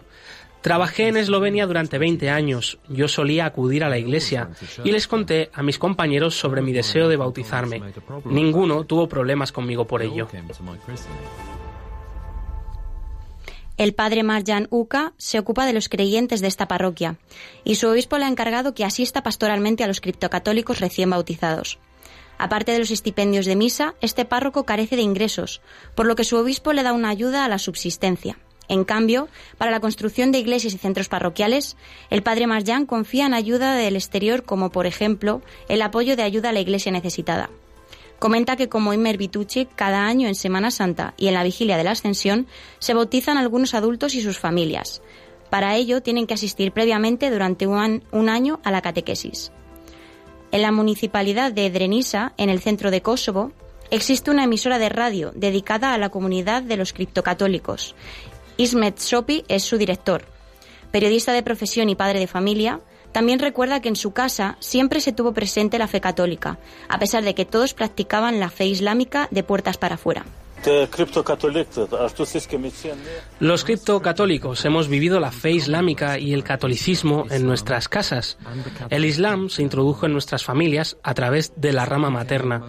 [0.62, 2.80] Trabajé en Eslovenia durante 20 años.
[2.90, 4.50] Yo solía acudir a la iglesia
[4.84, 7.84] y les conté a mis compañeros sobre mi deseo de bautizarme.
[8.24, 10.28] Ninguno tuvo problemas conmigo por ello.
[13.78, 17.18] El padre Marjan Uka se ocupa de los creyentes de esta parroquia
[17.64, 21.78] y su obispo le ha encargado que asista pastoralmente a los criptocatólicos recién bautizados.
[22.38, 25.62] Aparte de los estipendios de misa, este párroco carece de ingresos,
[25.96, 28.38] por lo que su obispo le da una ayuda a la subsistencia.
[28.68, 29.28] En cambio,
[29.58, 31.78] para la construcción de iglesias y centros parroquiales,
[32.10, 36.50] el padre Marjan confía en ayuda del exterior como, por ejemplo, el apoyo de ayuda
[36.50, 37.50] a la iglesia necesitada.
[38.18, 41.84] Comenta que como Imer Vitucci, cada año en Semana Santa y en la vigilia de
[41.84, 42.48] la Ascensión
[42.80, 45.02] se bautizan algunos adultos y sus familias.
[45.50, 49.52] Para ello tienen que asistir previamente durante un año a la catequesis.
[50.52, 53.52] En la municipalidad de Drenisa, en el centro de Kosovo,
[53.92, 57.96] existe una emisora de radio dedicada a la comunidad de los criptocatólicos
[58.58, 60.24] Ismet Sopi es su director.
[60.92, 62.80] Periodista de profesión y padre de familia,
[63.12, 67.24] también recuerda que en su casa siempre se tuvo presente la fe católica, a pesar
[67.24, 70.26] de que todos practicaban la fe islámica de puertas para afuera.
[73.40, 78.38] Los criptocatólicos hemos vivido la fe islámica y el catolicismo en nuestras casas.
[78.90, 82.64] El Islam se introdujo en nuestras familias a través de la rama materna.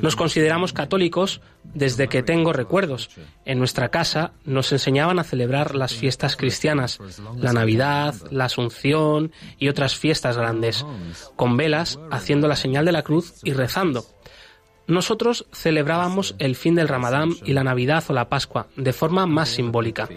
[0.00, 3.10] Nos consideramos católicos desde que tengo recuerdos.
[3.44, 6.98] En nuestra casa nos enseñaban a celebrar las fiestas cristianas,
[7.36, 10.84] la Navidad, la Asunción y otras fiestas grandes,
[11.36, 14.04] con velas, haciendo la señal de la cruz y rezando.
[14.90, 19.50] Nosotros celebrábamos el fin del Ramadán y la Navidad o la Pascua de forma más
[19.50, 20.08] simbólica.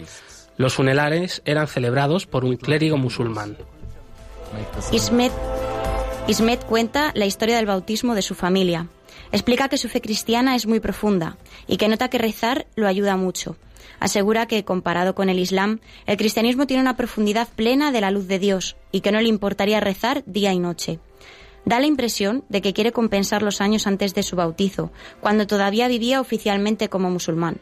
[0.56, 3.56] Los funerales eran celebrados por un clérigo musulmán.
[4.90, 5.32] Ismet,
[6.26, 8.88] Ismet cuenta la historia del bautismo de su familia.
[9.30, 11.36] Explica que su fe cristiana es muy profunda
[11.68, 13.56] y que nota que rezar lo ayuda mucho.
[14.00, 18.26] Asegura que, comparado con el Islam, el cristianismo tiene una profundidad plena de la luz
[18.26, 20.98] de Dios y que no le importaría rezar día y noche.
[21.64, 25.88] Da la impresión de que quiere compensar los años antes de su bautizo, cuando todavía
[25.88, 27.60] vivía oficialmente como musulmán.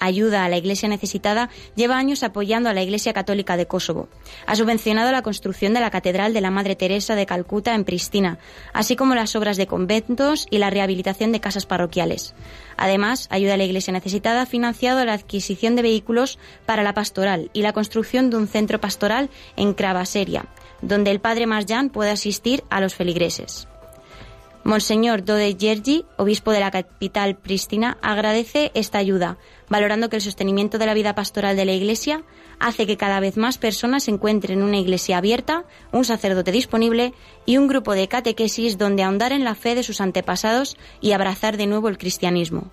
[0.00, 4.08] Ayuda a la Iglesia necesitada lleva años apoyando a la Iglesia Católica de Kosovo.
[4.46, 8.38] Ha subvencionado la construcción de la Catedral de la Madre Teresa de Calcuta en Pristina,
[8.72, 12.34] así como las obras de conventos y la rehabilitación de casas parroquiales.
[12.76, 17.50] Además, Ayuda a la Iglesia necesitada ha financiado la adquisición de vehículos para la pastoral
[17.52, 20.46] y la construcción de un centro pastoral en Cravaseria,
[20.82, 23.68] donde el padre Marjan puede asistir a los feligreses.
[24.64, 29.38] Monseñor Dode Gergi, obispo de la capital Pristina, agradece esta ayuda,
[29.70, 32.22] valorando que el sostenimiento de la vida pastoral de la Iglesia
[32.58, 37.14] hace que cada vez más personas encuentren una iglesia abierta, un sacerdote disponible
[37.46, 41.56] y un grupo de catequesis donde ahondar en la fe de sus antepasados y abrazar
[41.56, 42.70] de nuevo el cristianismo.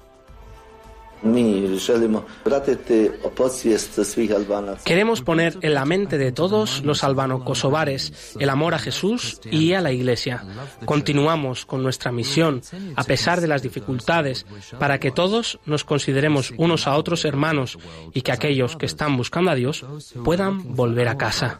[4.85, 9.81] Queremos poner en la mente de todos los albano-kosovares el amor a Jesús y a
[9.81, 10.43] la Iglesia.
[10.85, 12.61] Continuamos con nuestra misión,
[12.95, 14.45] a pesar de las dificultades,
[14.79, 17.77] para que todos nos consideremos unos a otros hermanos
[18.13, 19.85] y que aquellos que están buscando a Dios
[20.23, 21.59] puedan volver a casa.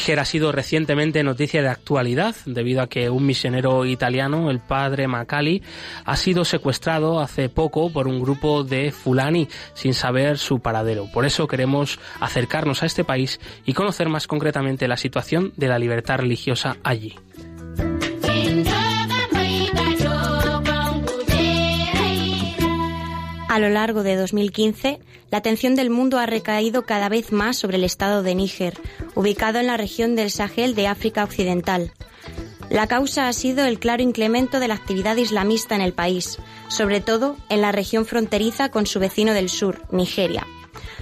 [0.00, 5.06] Níger ha sido recientemente noticia de actualidad debido a que un misionero italiano, el padre
[5.08, 5.62] Macali,
[6.06, 11.04] ha sido secuestrado hace poco por un grupo de fulani sin saber su paradero.
[11.12, 15.78] Por eso queremos acercarnos a este país y conocer más concretamente la situación de la
[15.78, 17.14] libertad religiosa allí.
[23.50, 25.00] A lo largo de 2015,
[25.32, 28.74] la atención del mundo ha recaído cada vez más sobre el estado de Níger,
[29.16, 31.90] ubicado en la región del Sahel de África Occidental.
[32.70, 36.38] La causa ha sido el claro incremento de la actividad islamista en el país,
[36.68, 40.46] sobre todo en la región fronteriza con su vecino del sur, Nigeria.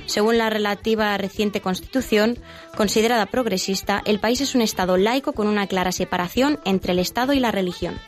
[0.06, 2.38] Según la relativa reciente constitución,
[2.74, 7.34] considerada progresista, el país es un Estado laico con una clara separación entre el Estado
[7.34, 8.00] y la religión.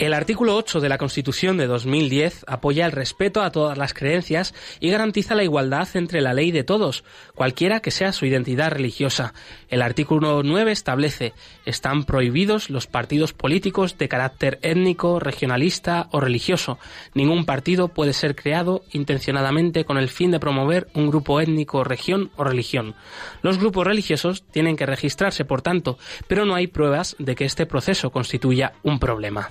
[0.00, 4.54] El artículo 8 de la Constitución de 2010 apoya el respeto a todas las creencias
[4.80, 7.04] y garantiza la igualdad entre la ley de todos,
[7.34, 9.34] cualquiera que sea su identidad religiosa.
[9.68, 11.34] El artículo 9 establece
[11.66, 16.78] están prohibidos los partidos políticos de carácter étnico, regionalista o religioso.
[17.12, 22.30] Ningún partido puede ser creado intencionadamente con el fin de promover un grupo étnico, región
[22.36, 22.94] o religión.
[23.42, 27.66] Los grupos religiosos tienen que registrarse, por tanto, pero no hay pruebas de que este
[27.66, 29.50] proceso constituya un problema.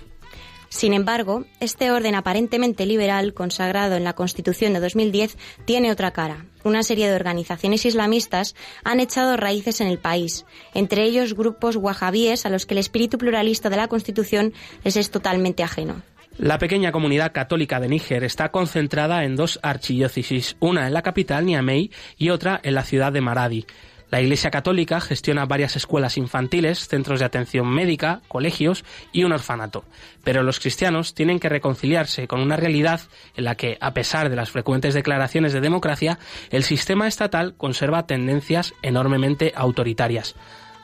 [0.70, 6.46] Sin embargo, este orden aparentemente liberal, consagrado en la Constitución de 2010, tiene otra cara.
[6.64, 12.46] Una serie de organizaciones islamistas han echado raíces en el país, entre ellos grupos wahabíes
[12.46, 14.54] a los que el espíritu pluralista de la Constitución
[14.84, 16.04] les es totalmente ajeno.
[16.38, 21.46] La pequeña comunidad católica de Níger está concentrada en dos archidiócesis, una en la capital,
[21.46, 23.66] Niamey, y otra en la ciudad de Maradi.
[24.12, 29.84] La Iglesia Católica gestiona varias escuelas infantiles, centros de atención médica, colegios y un orfanato.
[30.24, 33.02] Pero los cristianos tienen que reconciliarse con una realidad
[33.36, 36.18] en la que, a pesar de las frecuentes declaraciones de democracia,
[36.50, 40.36] el sistema estatal conserva tendencias enormemente autoritarias.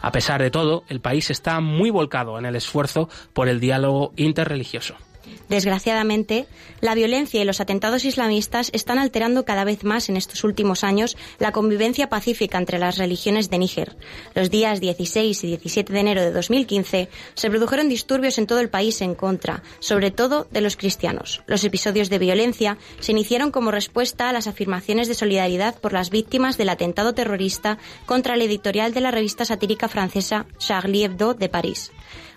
[0.01, 4.13] A pesar de todo, el país está muy volcado en el esfuerzo por el diálogo
[4.17, 4.95] interreligioso.
[5.49, 6.47] Desgraciadamente,
[6.81, 11.17] la violencia y los atentados islamistas están alterando cada vez más en estos últimos años
[11.39, 13.95] la convivencia pacífica entre las religiones de Níger.
[14.33, 18.69] Los días 16 y 17 de enero de 2015 se produjeron disturbios en todo el
[18.69, 21.41] país en contra, sobre todo de los cristianos.
[21.47, 26.09] Los episodios de violencia se iniciaron como respuesta a las afirmaciones de solidaridad por las
[26.09, 31.49] víctimas del atentado terrorista contra la editorial de la revista satírica francesa Charlie Hebdo de
[31.49, 31.91] París.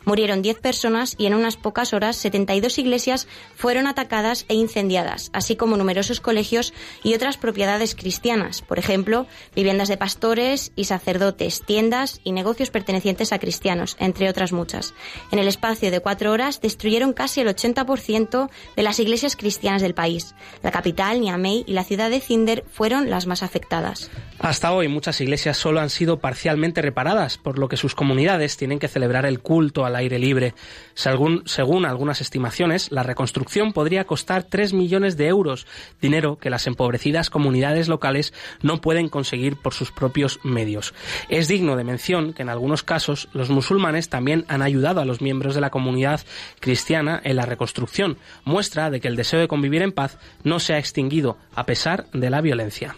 [0.09, 5.55] Murieron 10 personas y en unas pocas horas 72 iglesias fueron atacadas e incendiadas, así
[5.55, 6.73] como numerosos colegios
[7.05, 13.35] y otras propiedades cristianas, por ejemplo, viviendas de pastores y sacerdotes, tiendas y negocios pertenecientes
[13.35, 14.95] a cristianos, entre otras muchas.
[15.31, 19.93] En el espacio de cuatro horas destruyeron casi el 80% de las iglesias cristianas del
[19.93, 20.35] país.
[20.63, 24.11] La capital, Niamey, y la ciudad de Cinder fueron las más afectadas.
[24.39, 28.79] Hasta hoy muchas iglesias solo han sido parcialmente reparadas, por lo que sus comunidades tienen
[28.79, 30.55] que celebrar el culto al aire libre.
[30.95, 35.67] Según, algunas estimaciones, la reconstrucción podría costar 3 millones de euros,
[36.01, 38.33] dinero que las empobrecidas comunidades locales
[38.63, 40.95] no pueden conseguir por sus propios medios.
[41.29, 45.21] Es digno de mención que en algunos casos los musulmanes también han ayudado a los
[45.21, 46.21] miembros de la comunidad
[46.61, 50.75] cristiana en la reconstrucción, muestra de que el deseo de convivir en paz no se
[50.75, 52.97] ha extinguido a pesar de la violencia.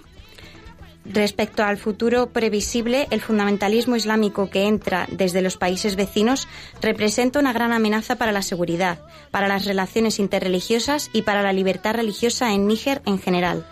[1.05, 6.47] Respecto al futuro previsible, el fundamentalismo islámico que entra desde los países vecinos
[6.83, 11.95] representa una gran amenaza para la seguridad, para las relaciones interreligiosas y para la libertad
[11.95, 13.67] religiosa en Níger en general.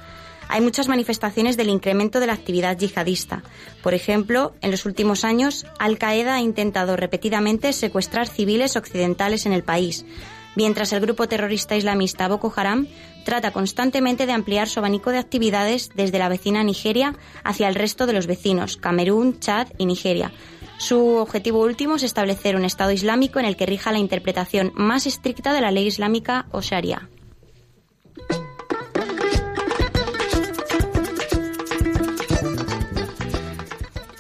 [0.49, 3.43] Hay muchas manifestaciones del incremento de la actividad yihadista.
[3.83, 9.53] Por ejemplo, en los últimos años, Al Qaeda ha intentado repetidamente secuestrar civiles occidentales en
[9.53, 10.07] el país,
[10.55, 12.87] mientras el grupo terrorista islamista Boko Haram
[13.25, 18.07] trata constantemente de ampliar su abanico de actividades desde la vecina Nigeria hacia el resto
[18.07, 20.33] de los vecinos, Camerún, Chad y Nigeria.
[20.79, 25.07] Su objetivo último es establecer un Estado islámico en el que rija la interpretación más
[25.07, 27.09] estricta de la ley islámica o Sharia.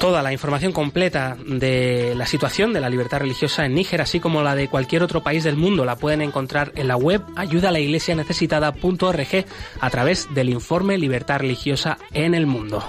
[0.08, 4.40] Toda la información completa de la situación de la libertad religiosa en Níger, así como
[4.40, 9.44] la de cualquier otro país del mundo, la pueden encontrar en la web ayudalaiglesianecesitada.org
[9.80, 12.82] a través del informe Libertad Religiosa en el Mundo.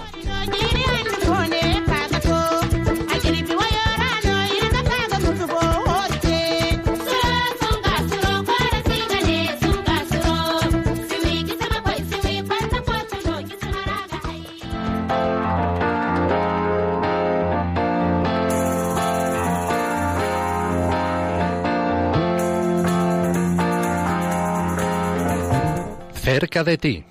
[26.50, 27.04] Cerca de ti.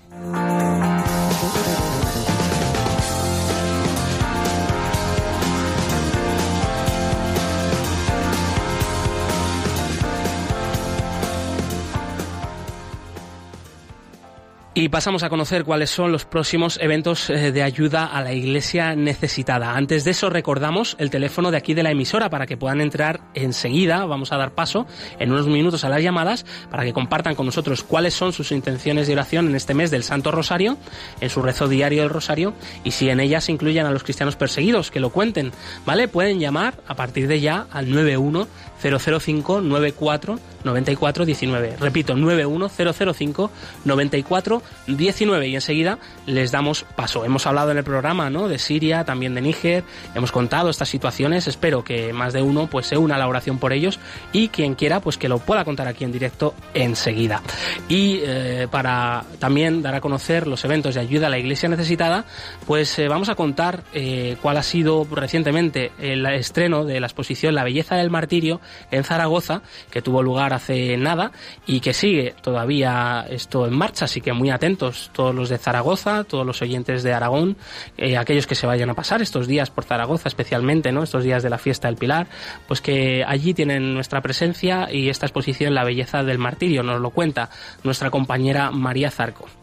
[14.90, 19.76] Pasamos a conocer cuáles son los próximos eventos eh, de ayuda a la iglesia necesitada.
[19.76, 23.20] Antes de eso recordamos el teléfono de aquí de la emisora para que puedan entrar
[23.34, 24.04] enseguida.
[24.04, 24.86] Vamos a dar paso
[25.18, 29.06] en unos minutos a las llamadas para que compartan con nosotros cuáles son sus intenciones
[29.06, 30.76] de oración en este mes del Santo Rosario,
[31.20, 34.90] en su rezo diario del Rosario y si en ellas incluyen a los cristianos perseguidos,
[34.90, 35.52] que lo cuenten.
[35.86, 36.08] ¿Vale?
[36.08, 38.48] Pueden llamar a partir de ya al 91
[38.80, 41.76] 005 94 94 19.
[41.78, 43.50] Repito, 91 005
[43.84, 47.24] 94 19 y enseguida les damos paso.
[47.24, 48.48] Hemos hablado en el programa, ¿no?
[48.48, 49.84] De Siria, también de Níger,
[50.14, 51.48] hemos contado estas situaciones.
[51.48, 53.98] Espero que más de uno pues se una a la oración por ellos
[54.32, 57.42] y quien quiera pues que lo pueda contar aquí en directo enseguida.
[57.88, 62.24] Y eh, para también dar a conocer los eventos de ayuda a la Iglesia necesitada,
[62.66, 67.54] pues eh, vamos a contar eh, cuál ha sido recientemente el estreno de la exposición
[67.54, 71.32] La belleza del martirio en Zaragoza, que tuvo lugar hace nada
[71.66, 76.24] y que sigue todavía esto en marcha, así que muy atentos todos los de Zaragoza,
[76.24, 77.56] todos los oyentes de Aragón,
[77.96, 81.02] eh, aquellos que se vayan a pasar estos días por Zaragoza especialmente, ¿no?
[81.02, 82.26] estos días de la fiesta del Pilar,
[82.68, 87.10] pues que allí tienen nuestra presencia y esta exposición La belleza del martirio, nos lo
[87.10, 87.50] cuenta
[87.82, 89.59] nuestra compañera María Zarco.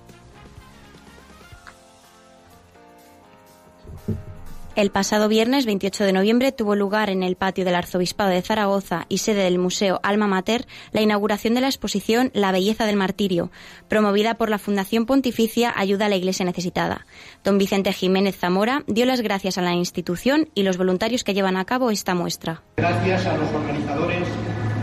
[4.78, 9.08] El pasado viernes 28 de noviembre tuvo lugar en el patio del Arzobispado de Zaragoza
[9.10, 13.50] y sede del Museo Alma Mater la inauguración de la exposición La belleza del martirio,
[13.88, 17.08] promovida por la Fundación Pontificia Ayuda a la Iglesia Necesitada.
[17.44, 21.58] Don Vicente Jiménez Zamora dio las gracias a la institución y los voluntarios que llevan
[21.58, 22.62] a cabo esta muestra.
[22.78, 24.28] Gracias a los organizadores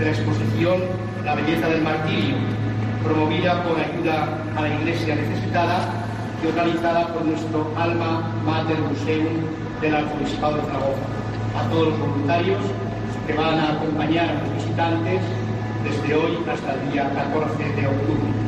[0.00, 0.82] de la exposición
[1.24, 2.34] La belleza del martirio,
[3.04, 6.13] promovida por Ayuda a la Iglesia Necesitada
[6.44, 9.46] y organizada por nuestro Alma Mater Museum
[9.80, 11.06] del Arzobispado de Zaragoza,
[11.56, 12.60] a todos los voluntarios
[13.26, 15.20] que van a acompañar a los visitantes
[15.84, 18.44] desde hoy hasta el día 14 de octubre.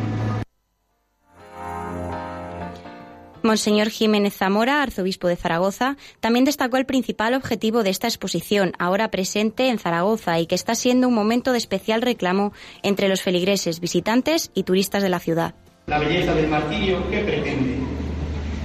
[3.42, 9.10] Monseñor Jiménez Zamora, arzobispo de Zaragoza, también destacó el principal objetivo de esta exposición, ahora
[9.12, 13.78] presente en Zaragoza y que está siendo un momento de especial reclamo entre los feligreses,
[13.78, 15.54] visitantes y turistas de la ciudad.
[15.86, 17.76] La belleza del martirio, ¿qué pretende?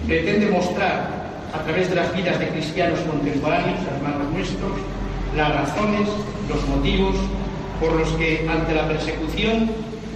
[0.07, 1.07] Pretende mostrar
[1.53, 4.71] a través de las vidas de cristianos contemporáneos, hermanos nuestros,
[5.35, 6.09] las razones,
[6.49, 7.15] los motivos
[7.79, 9.69] por los que ante la persecución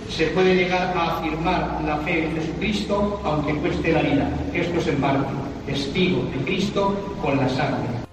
[0.09, 4.27] se puede llegar a afirmar la fe en Jesucristo aunque cueste la vida.
[4.51, 5.27] Esto es en parte
[5.67, 8.04] testigo de Cristo con la sangre.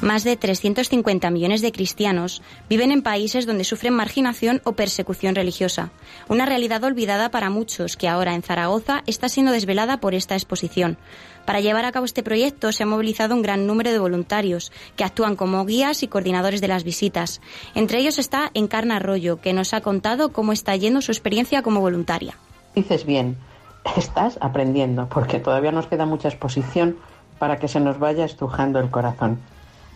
[0.00, 5.90] Más de 350 millones de cristianos viven en países donde sufren marginación o persecución religiosa,
[6.28, 10.98] una realidad olvidada para muchos que ahora en Zaragoza está siendo desvelada por esta exposición.
[11.44, 15.02] Para llevar a cabo este proyecto se ha movilizado un gran número de voluntarios que
[15.02, 17.40] actúan como guías y coordinadores de las visitas.
[17.74, 21.80] Entre ellos está Encarna Arroyo, que nos ha contado cómo está yendo su experiencia como
[21.80, 22.36] voluntaria.
[22.76, 23.36] Dices bien,
[23.96, 26.98] estás aprendiendo, porque todavía nos queda mucha exposición
[27.40, 29.40] para que se nos vaya estrujando el corazón.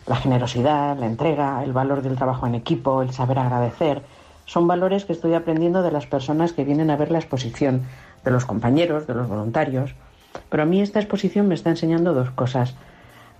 [0.07, 4.03] La generosidad, la entrega, el valor del trabajo en equipo, el saber agradecer,
[4.46, 7.82] son valores que estoy aprendiendo de las personas que vienen a ver la exposición,
[8.24, 9.94] de los compañeros, de los voluntarios.
[10.48, 12.74] Pero a mí esta exposición me está enseñando dos cosas.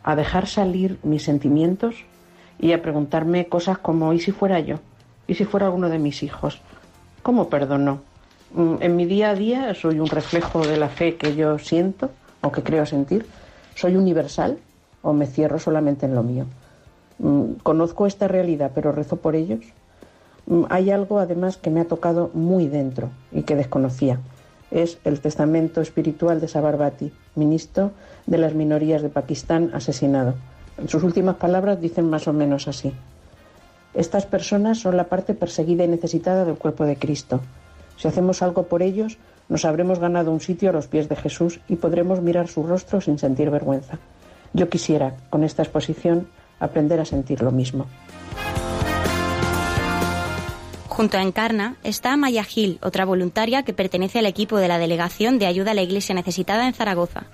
[0.05, 1.97] A dejar salir mis sentimientos
[2.59, 4.77] y a preguntarme cosas como ¿y si fuera yo?
[5.27, 6.61] ¿Y si fuera alguno de mis hijos?
[7.23, 8.01] ¿Cómo perdono?
[8.55, 12.11] Mm, en mi día a día soy un reflejo de la fe que yo siento
[12.41, 13.27] o que creo sentir.
[13.75, 14.59] Soy universal
[15.03, 16.47] o me cierro solamente en lo mío.
[17.19, 19.65] Mm, conozco esta realidad, pero rezo por ellos.
[20.47, 24.19] Mm, hay algo además que me ha tocado muy dentro y que desconocía.
[24.71, 27.91] Es el testamento espiritual de Sabarbati, ministro
[28.27, 30.35] de las minorías de Pakistán asesinado.
[30.87, 32.93] Sus últimas palabras dicen más o menos así.
[33.95, 37.41] Estas personas son la parte perseguida y necesitada del cuerpo de Cristo.
[37.99, 39.19] Si hacemos algo por ellos,
[39.51, 43.03] nos habremos ganado un sitio a los pies de Jesús y podremos mirar su rostro
[43.03, 43.99] sin sentir vergüenza.
[44.53, 46.29] Yo quisiera, con esta exposición,
[46.61, 47.87] aprender a sentir lo mismo.
[50.89, 55.39] Junto a Encarna está Maya Gil, otra voluntaria que pertenece al equipo de la Delegación
[55.39, 57.25] de Ayuda a la Iglesia Necesitada en Zaragoza.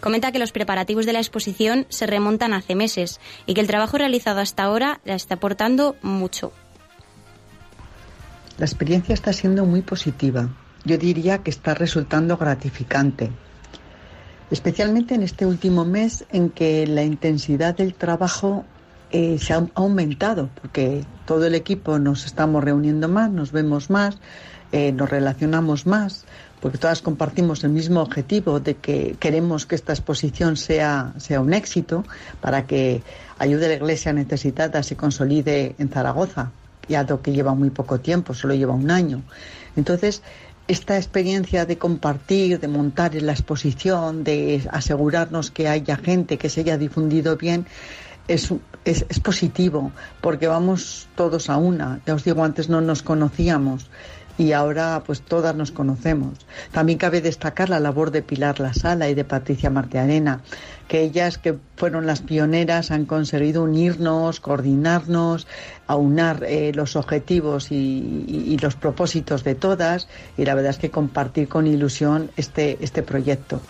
[0.00, 3.98] Comenta que los preparativos de la exposición se remontan hace meses y que el trabajo
[3.98, 6.52] realizado hasta ahora la está aportando mucho.
[8.58, 10.48] La experiencia está siendo muy positiva.
[10.84, 13.30] Yo diría que está resultando gratificante
[14.54, 18.64] especialmente en este último mes en que la intensidad del trabajo
[19.10, 24.18] eh, se ha aumentado, porque todo el equipo nos estamos reuniendo más, nos vemos más,
[24.70, 26.24] eh, nos relacionamos más,
[26.60, 31.52] porque todas compartimos el mismo objetivo de que queremos que esta exposición sea, sea un
[31.52, 32.04] éxito
[32.40, 33.02] para que
[33.40, 36.52] ayude a la Iglesia necesitada se consolide en Zaragoza,
[36.88, 39.22] ya que lleva muy poco tiempo, solo lleva un año.
[39.74, 40.22] Entonces,
[40.66, 46.48] esta experiencia de compartir, de montar en la exposición, de asegurarnos que haya gente que
[46.48, 47.66] se haya difundido bien,
[48.28, 48.50] es,
[48.84, 49.92] es, es, positivo,
[50.22, 52.00] porque vamos todos a una.
[52.06, 53.90] Ya os digo, antes no nos conocíamos
[54.38, 56.46] y ahora pues todas nos conocemos.
[56.72, 60.40] También cabe destacar la labor de Pilar La Sala y de Patricia Martearena,
[60.88, 65.46] que ellas que fueron las pioneras han conseguido unirnos, coordinarnos,
[65.86, 70.90] aunar eh, los objetivos y, y, los propósitos de todas y la verdad es que
[70.90, 73.60] compartir con ilusión este, este proyecto.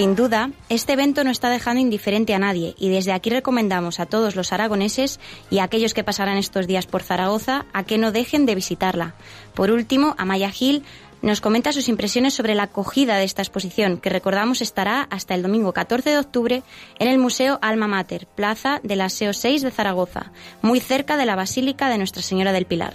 [0.00, 4.06] Sin duda, este evento no está dejando indiferente a nadie y desde aquí recomendamos a
[4.06, 5.20] todos los aragoneses
[5.50, 9.14] y a aquellos que pasarán estos días por Zaragoza a que no dejen de visitarla.
[9.52, 10.84] Por último, Amaya Gil
[11.20, 15.42] nos comenta sus impresiones sobre la acogida de esta exposición, que recordamos estará hasta el
[15.42, 16.62] domingo 14 de octubre
[16.98, 20.32] en el Museo Alma Mater, Plaza de la SEO 6 de Zaragoza,
[20.62, 22.94] muy cerca de la Basílica de Nuestra Señora del Pilar.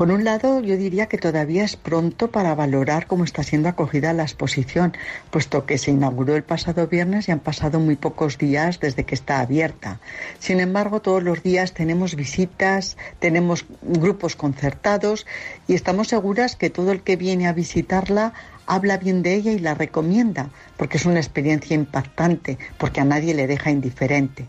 [0.00, 4.14] Por un lado, yo diría que todavía es pronto para valorar cómo está siendo acogida
[4.14, 4.96] la exposición,
[5.30, 9.14] puesto que se inauguró el pasado viernes y han pasado muy pocos días desde que
[9.14, 10.00] está abierta.
[10.38, 15.26] Sin embargo, todos los días tenemos visitas, tenemos grupos concertados
[15.68, 18.32] y estamos seguras que todo el que viene a visitarla
[18.64, 20.48] habla bien de ella y la recomienda,
[20.78, 24.46] porque es una experiencia impactante, porque a nadie le deja indiferente.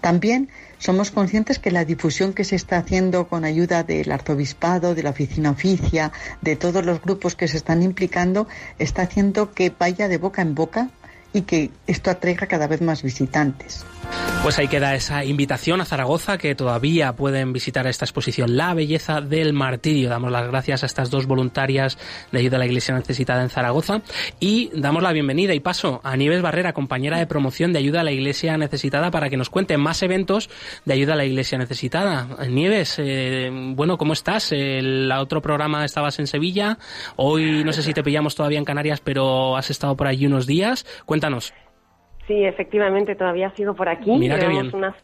[0.00, 0.48] También
[0.78, 5.10] somos conscientes que la difusión que se está haciendo con ayuda del arzobispado, de la
[5.10, 8.48] oficina oficia, de todos los grupos que se están implicando,
[8.78, 10.90] está haciendo que vaya de boca en boca
[11.32, 13.84] y que esto atraiga cada vez más visitantes.
[14.42, 19.20] Pues ahí queda esa invitación a Zaragoza que todavía pueden visitar esta exposición La belleza
[19.20, 20.08] del martirio.
[20.08, 21.98] Damos las gracias a estas dos voluntarias
[22.32, 24.00] de ayuda a la Iglesia necesitada en Zaragoza
[24.40, 28.04] y damos la bienvenida y paso a Nieves Barrera, compañera de promoción de ayuda a
[28.04, 30.48] la Iglesia necesitada para que nos cuente más eventos
[30.86, 32.26] de ayuda a la Iglesia necesitada.
[32.48, 34.52] Nieves, eh, bueno, ¿cómo estás?
[34.52, 36.78] El otro programa estabas en Sevilla,
[37.16, 40.46] hoy no sé si te pillamos todavía en Canarias, pero has estado por allí unos
[40.46, 40.86] días.
[42.26, 44.12] Sí, efectivamente, todavía sigo por aquí.
[44.12, 44.70] Mira qué bien.
[44.74, 44.94] Una,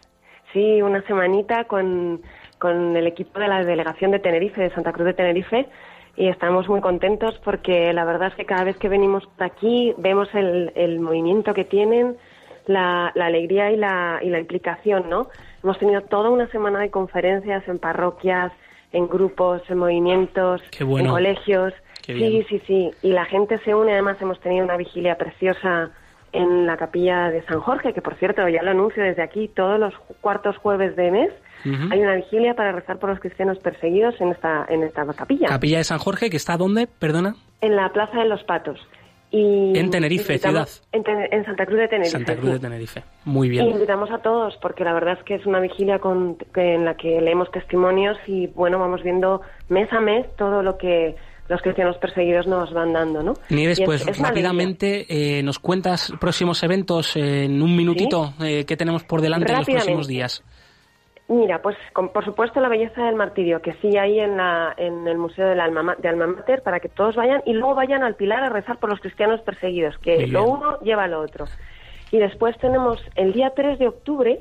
[0.52, 2.22] sí, una semanita con,
[2.58, 5.66] con el equipo de la delegación de Tenerife, de Santa Cruz de Tenerife,
[6.16, 9.94] y estamos muy contentos porque la verdad es que cada vez que venimos por aquí
[9.98, 12.16] vemos el, el movimiento que tienen,
[12.66, 15.28] la, la alegría y la, y la implicación, ¿no?
[15.62, 18.52] Hemos tenido toda una semana de conferencias en parroquias,
[18.92, 21.74] en grupos, en movimientos, en colegios.
[22.02, 22.90] sí, sí, sí.
[23.02, 23.92] Y la gente se une.
[23.92, 25.90] Además, hemos tenido una vigilia preciosa
[26.36, 29.78] en la capilla de San Jorge, que por cierto ya lo anuncio desde aquí, todos
[29.78, 31.32] los cuartos jueves de mes
[31.90, 35.48] hay una vigilia para rezar por los cristianos perseguidos en esta, en esta capilla.
[35.48, 37.34] Capilla de San Jorge, que está dónde, perdona?
[37.60, 38.78] En la Plaza de los Patos.
[39.32, 40.68] Y en Tenerife, ciudad.
[40.92, 42.12] En, Santa Cruz de Tenerife.
[42.12, 43.02] Santa Cruz de Tenerife.
[43.24, 43.66] Muy bien.
[43.66, 46.94] Y invitamos a todos, porque la verdad es que es una vigilia con, en la
[46.94, 51.16] que leemos testimonios y, bueno, vamos viendo mes a mes todo lo que
[51.48, 53.34] los cristianos perseguidos nos van dando, ¿no?
[53.50, 59.20] Nieves, pues rápidamente eh, nos cuentas próximos eventos en un minutito eh, qué tenemos por
[59.20, 60.44] delante en los próximos días.
[61.28, 65.18] Mira, pues por supuesto la belleza del martirio, que sí hay en, la, en el
[65.18, 68.44] Museo del Alma, de Alma Mater, para que todos vayan y luego vayan al Pilar
[68.44, 71.46] a rezar por los cristianos perseguidos, que lo uno lleva a lo otro.
[72.12, 74.40] Y después tenemos el día 3 de octubre,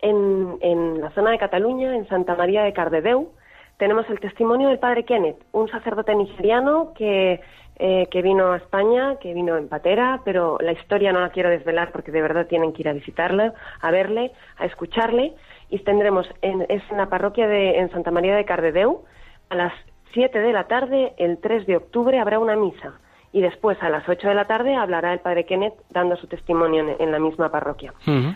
[0.00, 3.32] en, en la zona de Cataluña, en Santa María de Cardedeu,
[3.78, 7.40] tenemos el testimonio del padre Kenneth, un sacerdote nigeriano que,
[7.76, 11.48] eh, que vino a España, que vino en patera, pero la historia no la quiero
[11.48, 15.34] desvelar porque de verdad tienen que ir a visitarle, a verle, a escucharle.
[15.70, 19.04] Y tendremos, en, es en la parroquia de en Santa María de Cardedeu,
[19.48, 19.72] a las
[20.12, 22.94] 7 de la tarde, el 3 de octubre, habrá una misa.
[23.30, 26.96] Y después, a las 8 de la tarde, hablará el padre Kenneth dando su testimonio
[26.98, 27.92] en, la misma parroquia.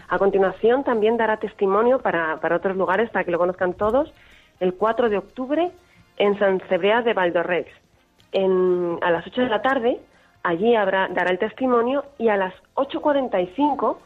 [0.08, 4.12] A continuación, también dará testimonio para, para otros lugares, para que lo conozcan todos,
[4.62, 5.72] el 4 de octubre
[6.18, 7.68] en San Cebrián de Valdorrex.
[8.30, 10.00] En, a las 8 de la tarde,
[10.44, 13.96] allí habrá, dará el testimonio y a las 8.45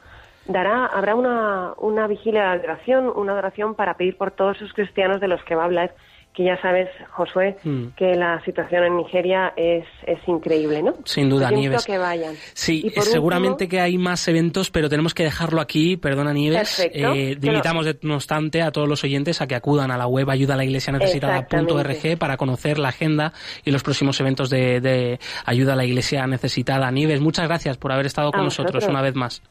[0.46, 5.20] dará, habrá una, una vigilia de adoración, una adoración para pedir por todos esos cristianos
[5.20, 5.94] de los que va a hablar
[6.36, 7.86] que ya sabes, Josué, mm.
[7.96, 10.94] que la situación en Nigeria es, es increíble, ¿no?
[11.06, 11.86] Sin duda, Nieves.
[11.86, 12.34] que vayan.
[12.52, 16.86] Sí, seguramente que hay más eventos, pero tenemos que dejarlo aquí, perdona Nieves.
[16.92, 20.54] Eh, invitamos, no obstante, a todos los oyentes a que acudan a la web ayuda
[20.54, 23.32] a la iglesia necesitada.org para conocer la agenda
[23.64, 26.90] y los próximos eventos de, ayuda a la iglesia necesitada.
[26.90, 29.42] Nieves, muchas gracias por haber estado con nosotros una vez más.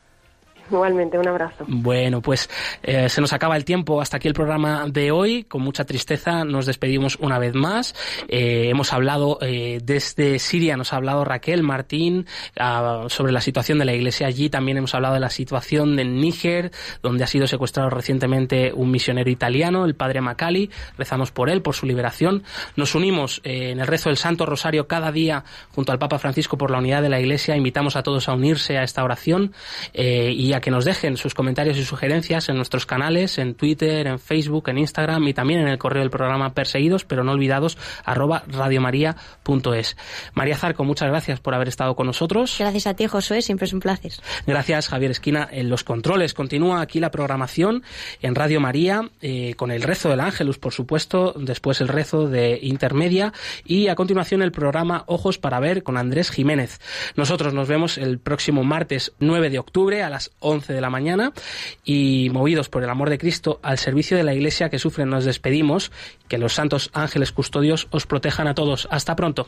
[0.72, 1.66] Igualmente, un abrazo.
[1.68, 2.50] Bueno, pues
[2.84, 4.02] eh, se nos acaba el tiempo.
[4.02, 5.44] Hasta aquí el programa de hoy.
[5.44, 7.96] Con mucha tristeza nos despedimos una vez más.
[8.28, 12.26] Eh, hemos hablado eh, desde Siria, nos ha hablado Raquel Martín
[12.60, 14.50] ah, sobre la situación de la iglesia allí.
[14.50, 19.30] También hemos hablado de la situación de Níger, donde ha sido secuestrado recientemente un misionero
[19.30, 20.70] italiano, el padre Macali.
[20.98, 22.44] Rezamos por él, por su liberación.
[22.76, 25.44] Nos unimos en el rezo del Santo Rosario cada día
[25.74, 27.56] junto al Papa Francisco por la unidad de la iglesia.
[27.56, 29.54] Invitamos a todos a unirse a esta oración
[29.94, 34.70] y que nos dejen sus comentarios y sugerencias en nuestros canales, en Twitter, en Facebook,
[34.70, 39.98] en Instagram y también en el correo del programa Perseguidos, pero no olvidados, arroba radiomaria.es.
[40.34, 42.56] María Zarco, muchas gracias por haber estado con nosotros.
[42.60, 44.14] Gracias a ti, Josué, siempre es un placer.
[44.46, 46.34] Gracias, Javier Esquina, en los controles.
[46.34, 47.84] Continúa aquí la programación
[48.22, 52.60] en Radio María, eh, con el rezo del Ángelus, por supuesto, después el rezo de
[52.62, 53.34] Intermedia
[53.64, 56.80] y a continuación el programa Ojos para Ver con Andrés Jiménez.
[57.16, 61.34] Nosotros nos vemos el próximo martes 9 de octubre a las 11 de la mañana
[61.84, 65.26] y movidos por el amor de Cristo al servicio de la Iglesia que sufre nos
[65.26, 65.92] despedimos.
[66.28, 68.88] Que los santos ángeles custodios os protejan a todos.
[68.92, 69.48] Hasta pronto.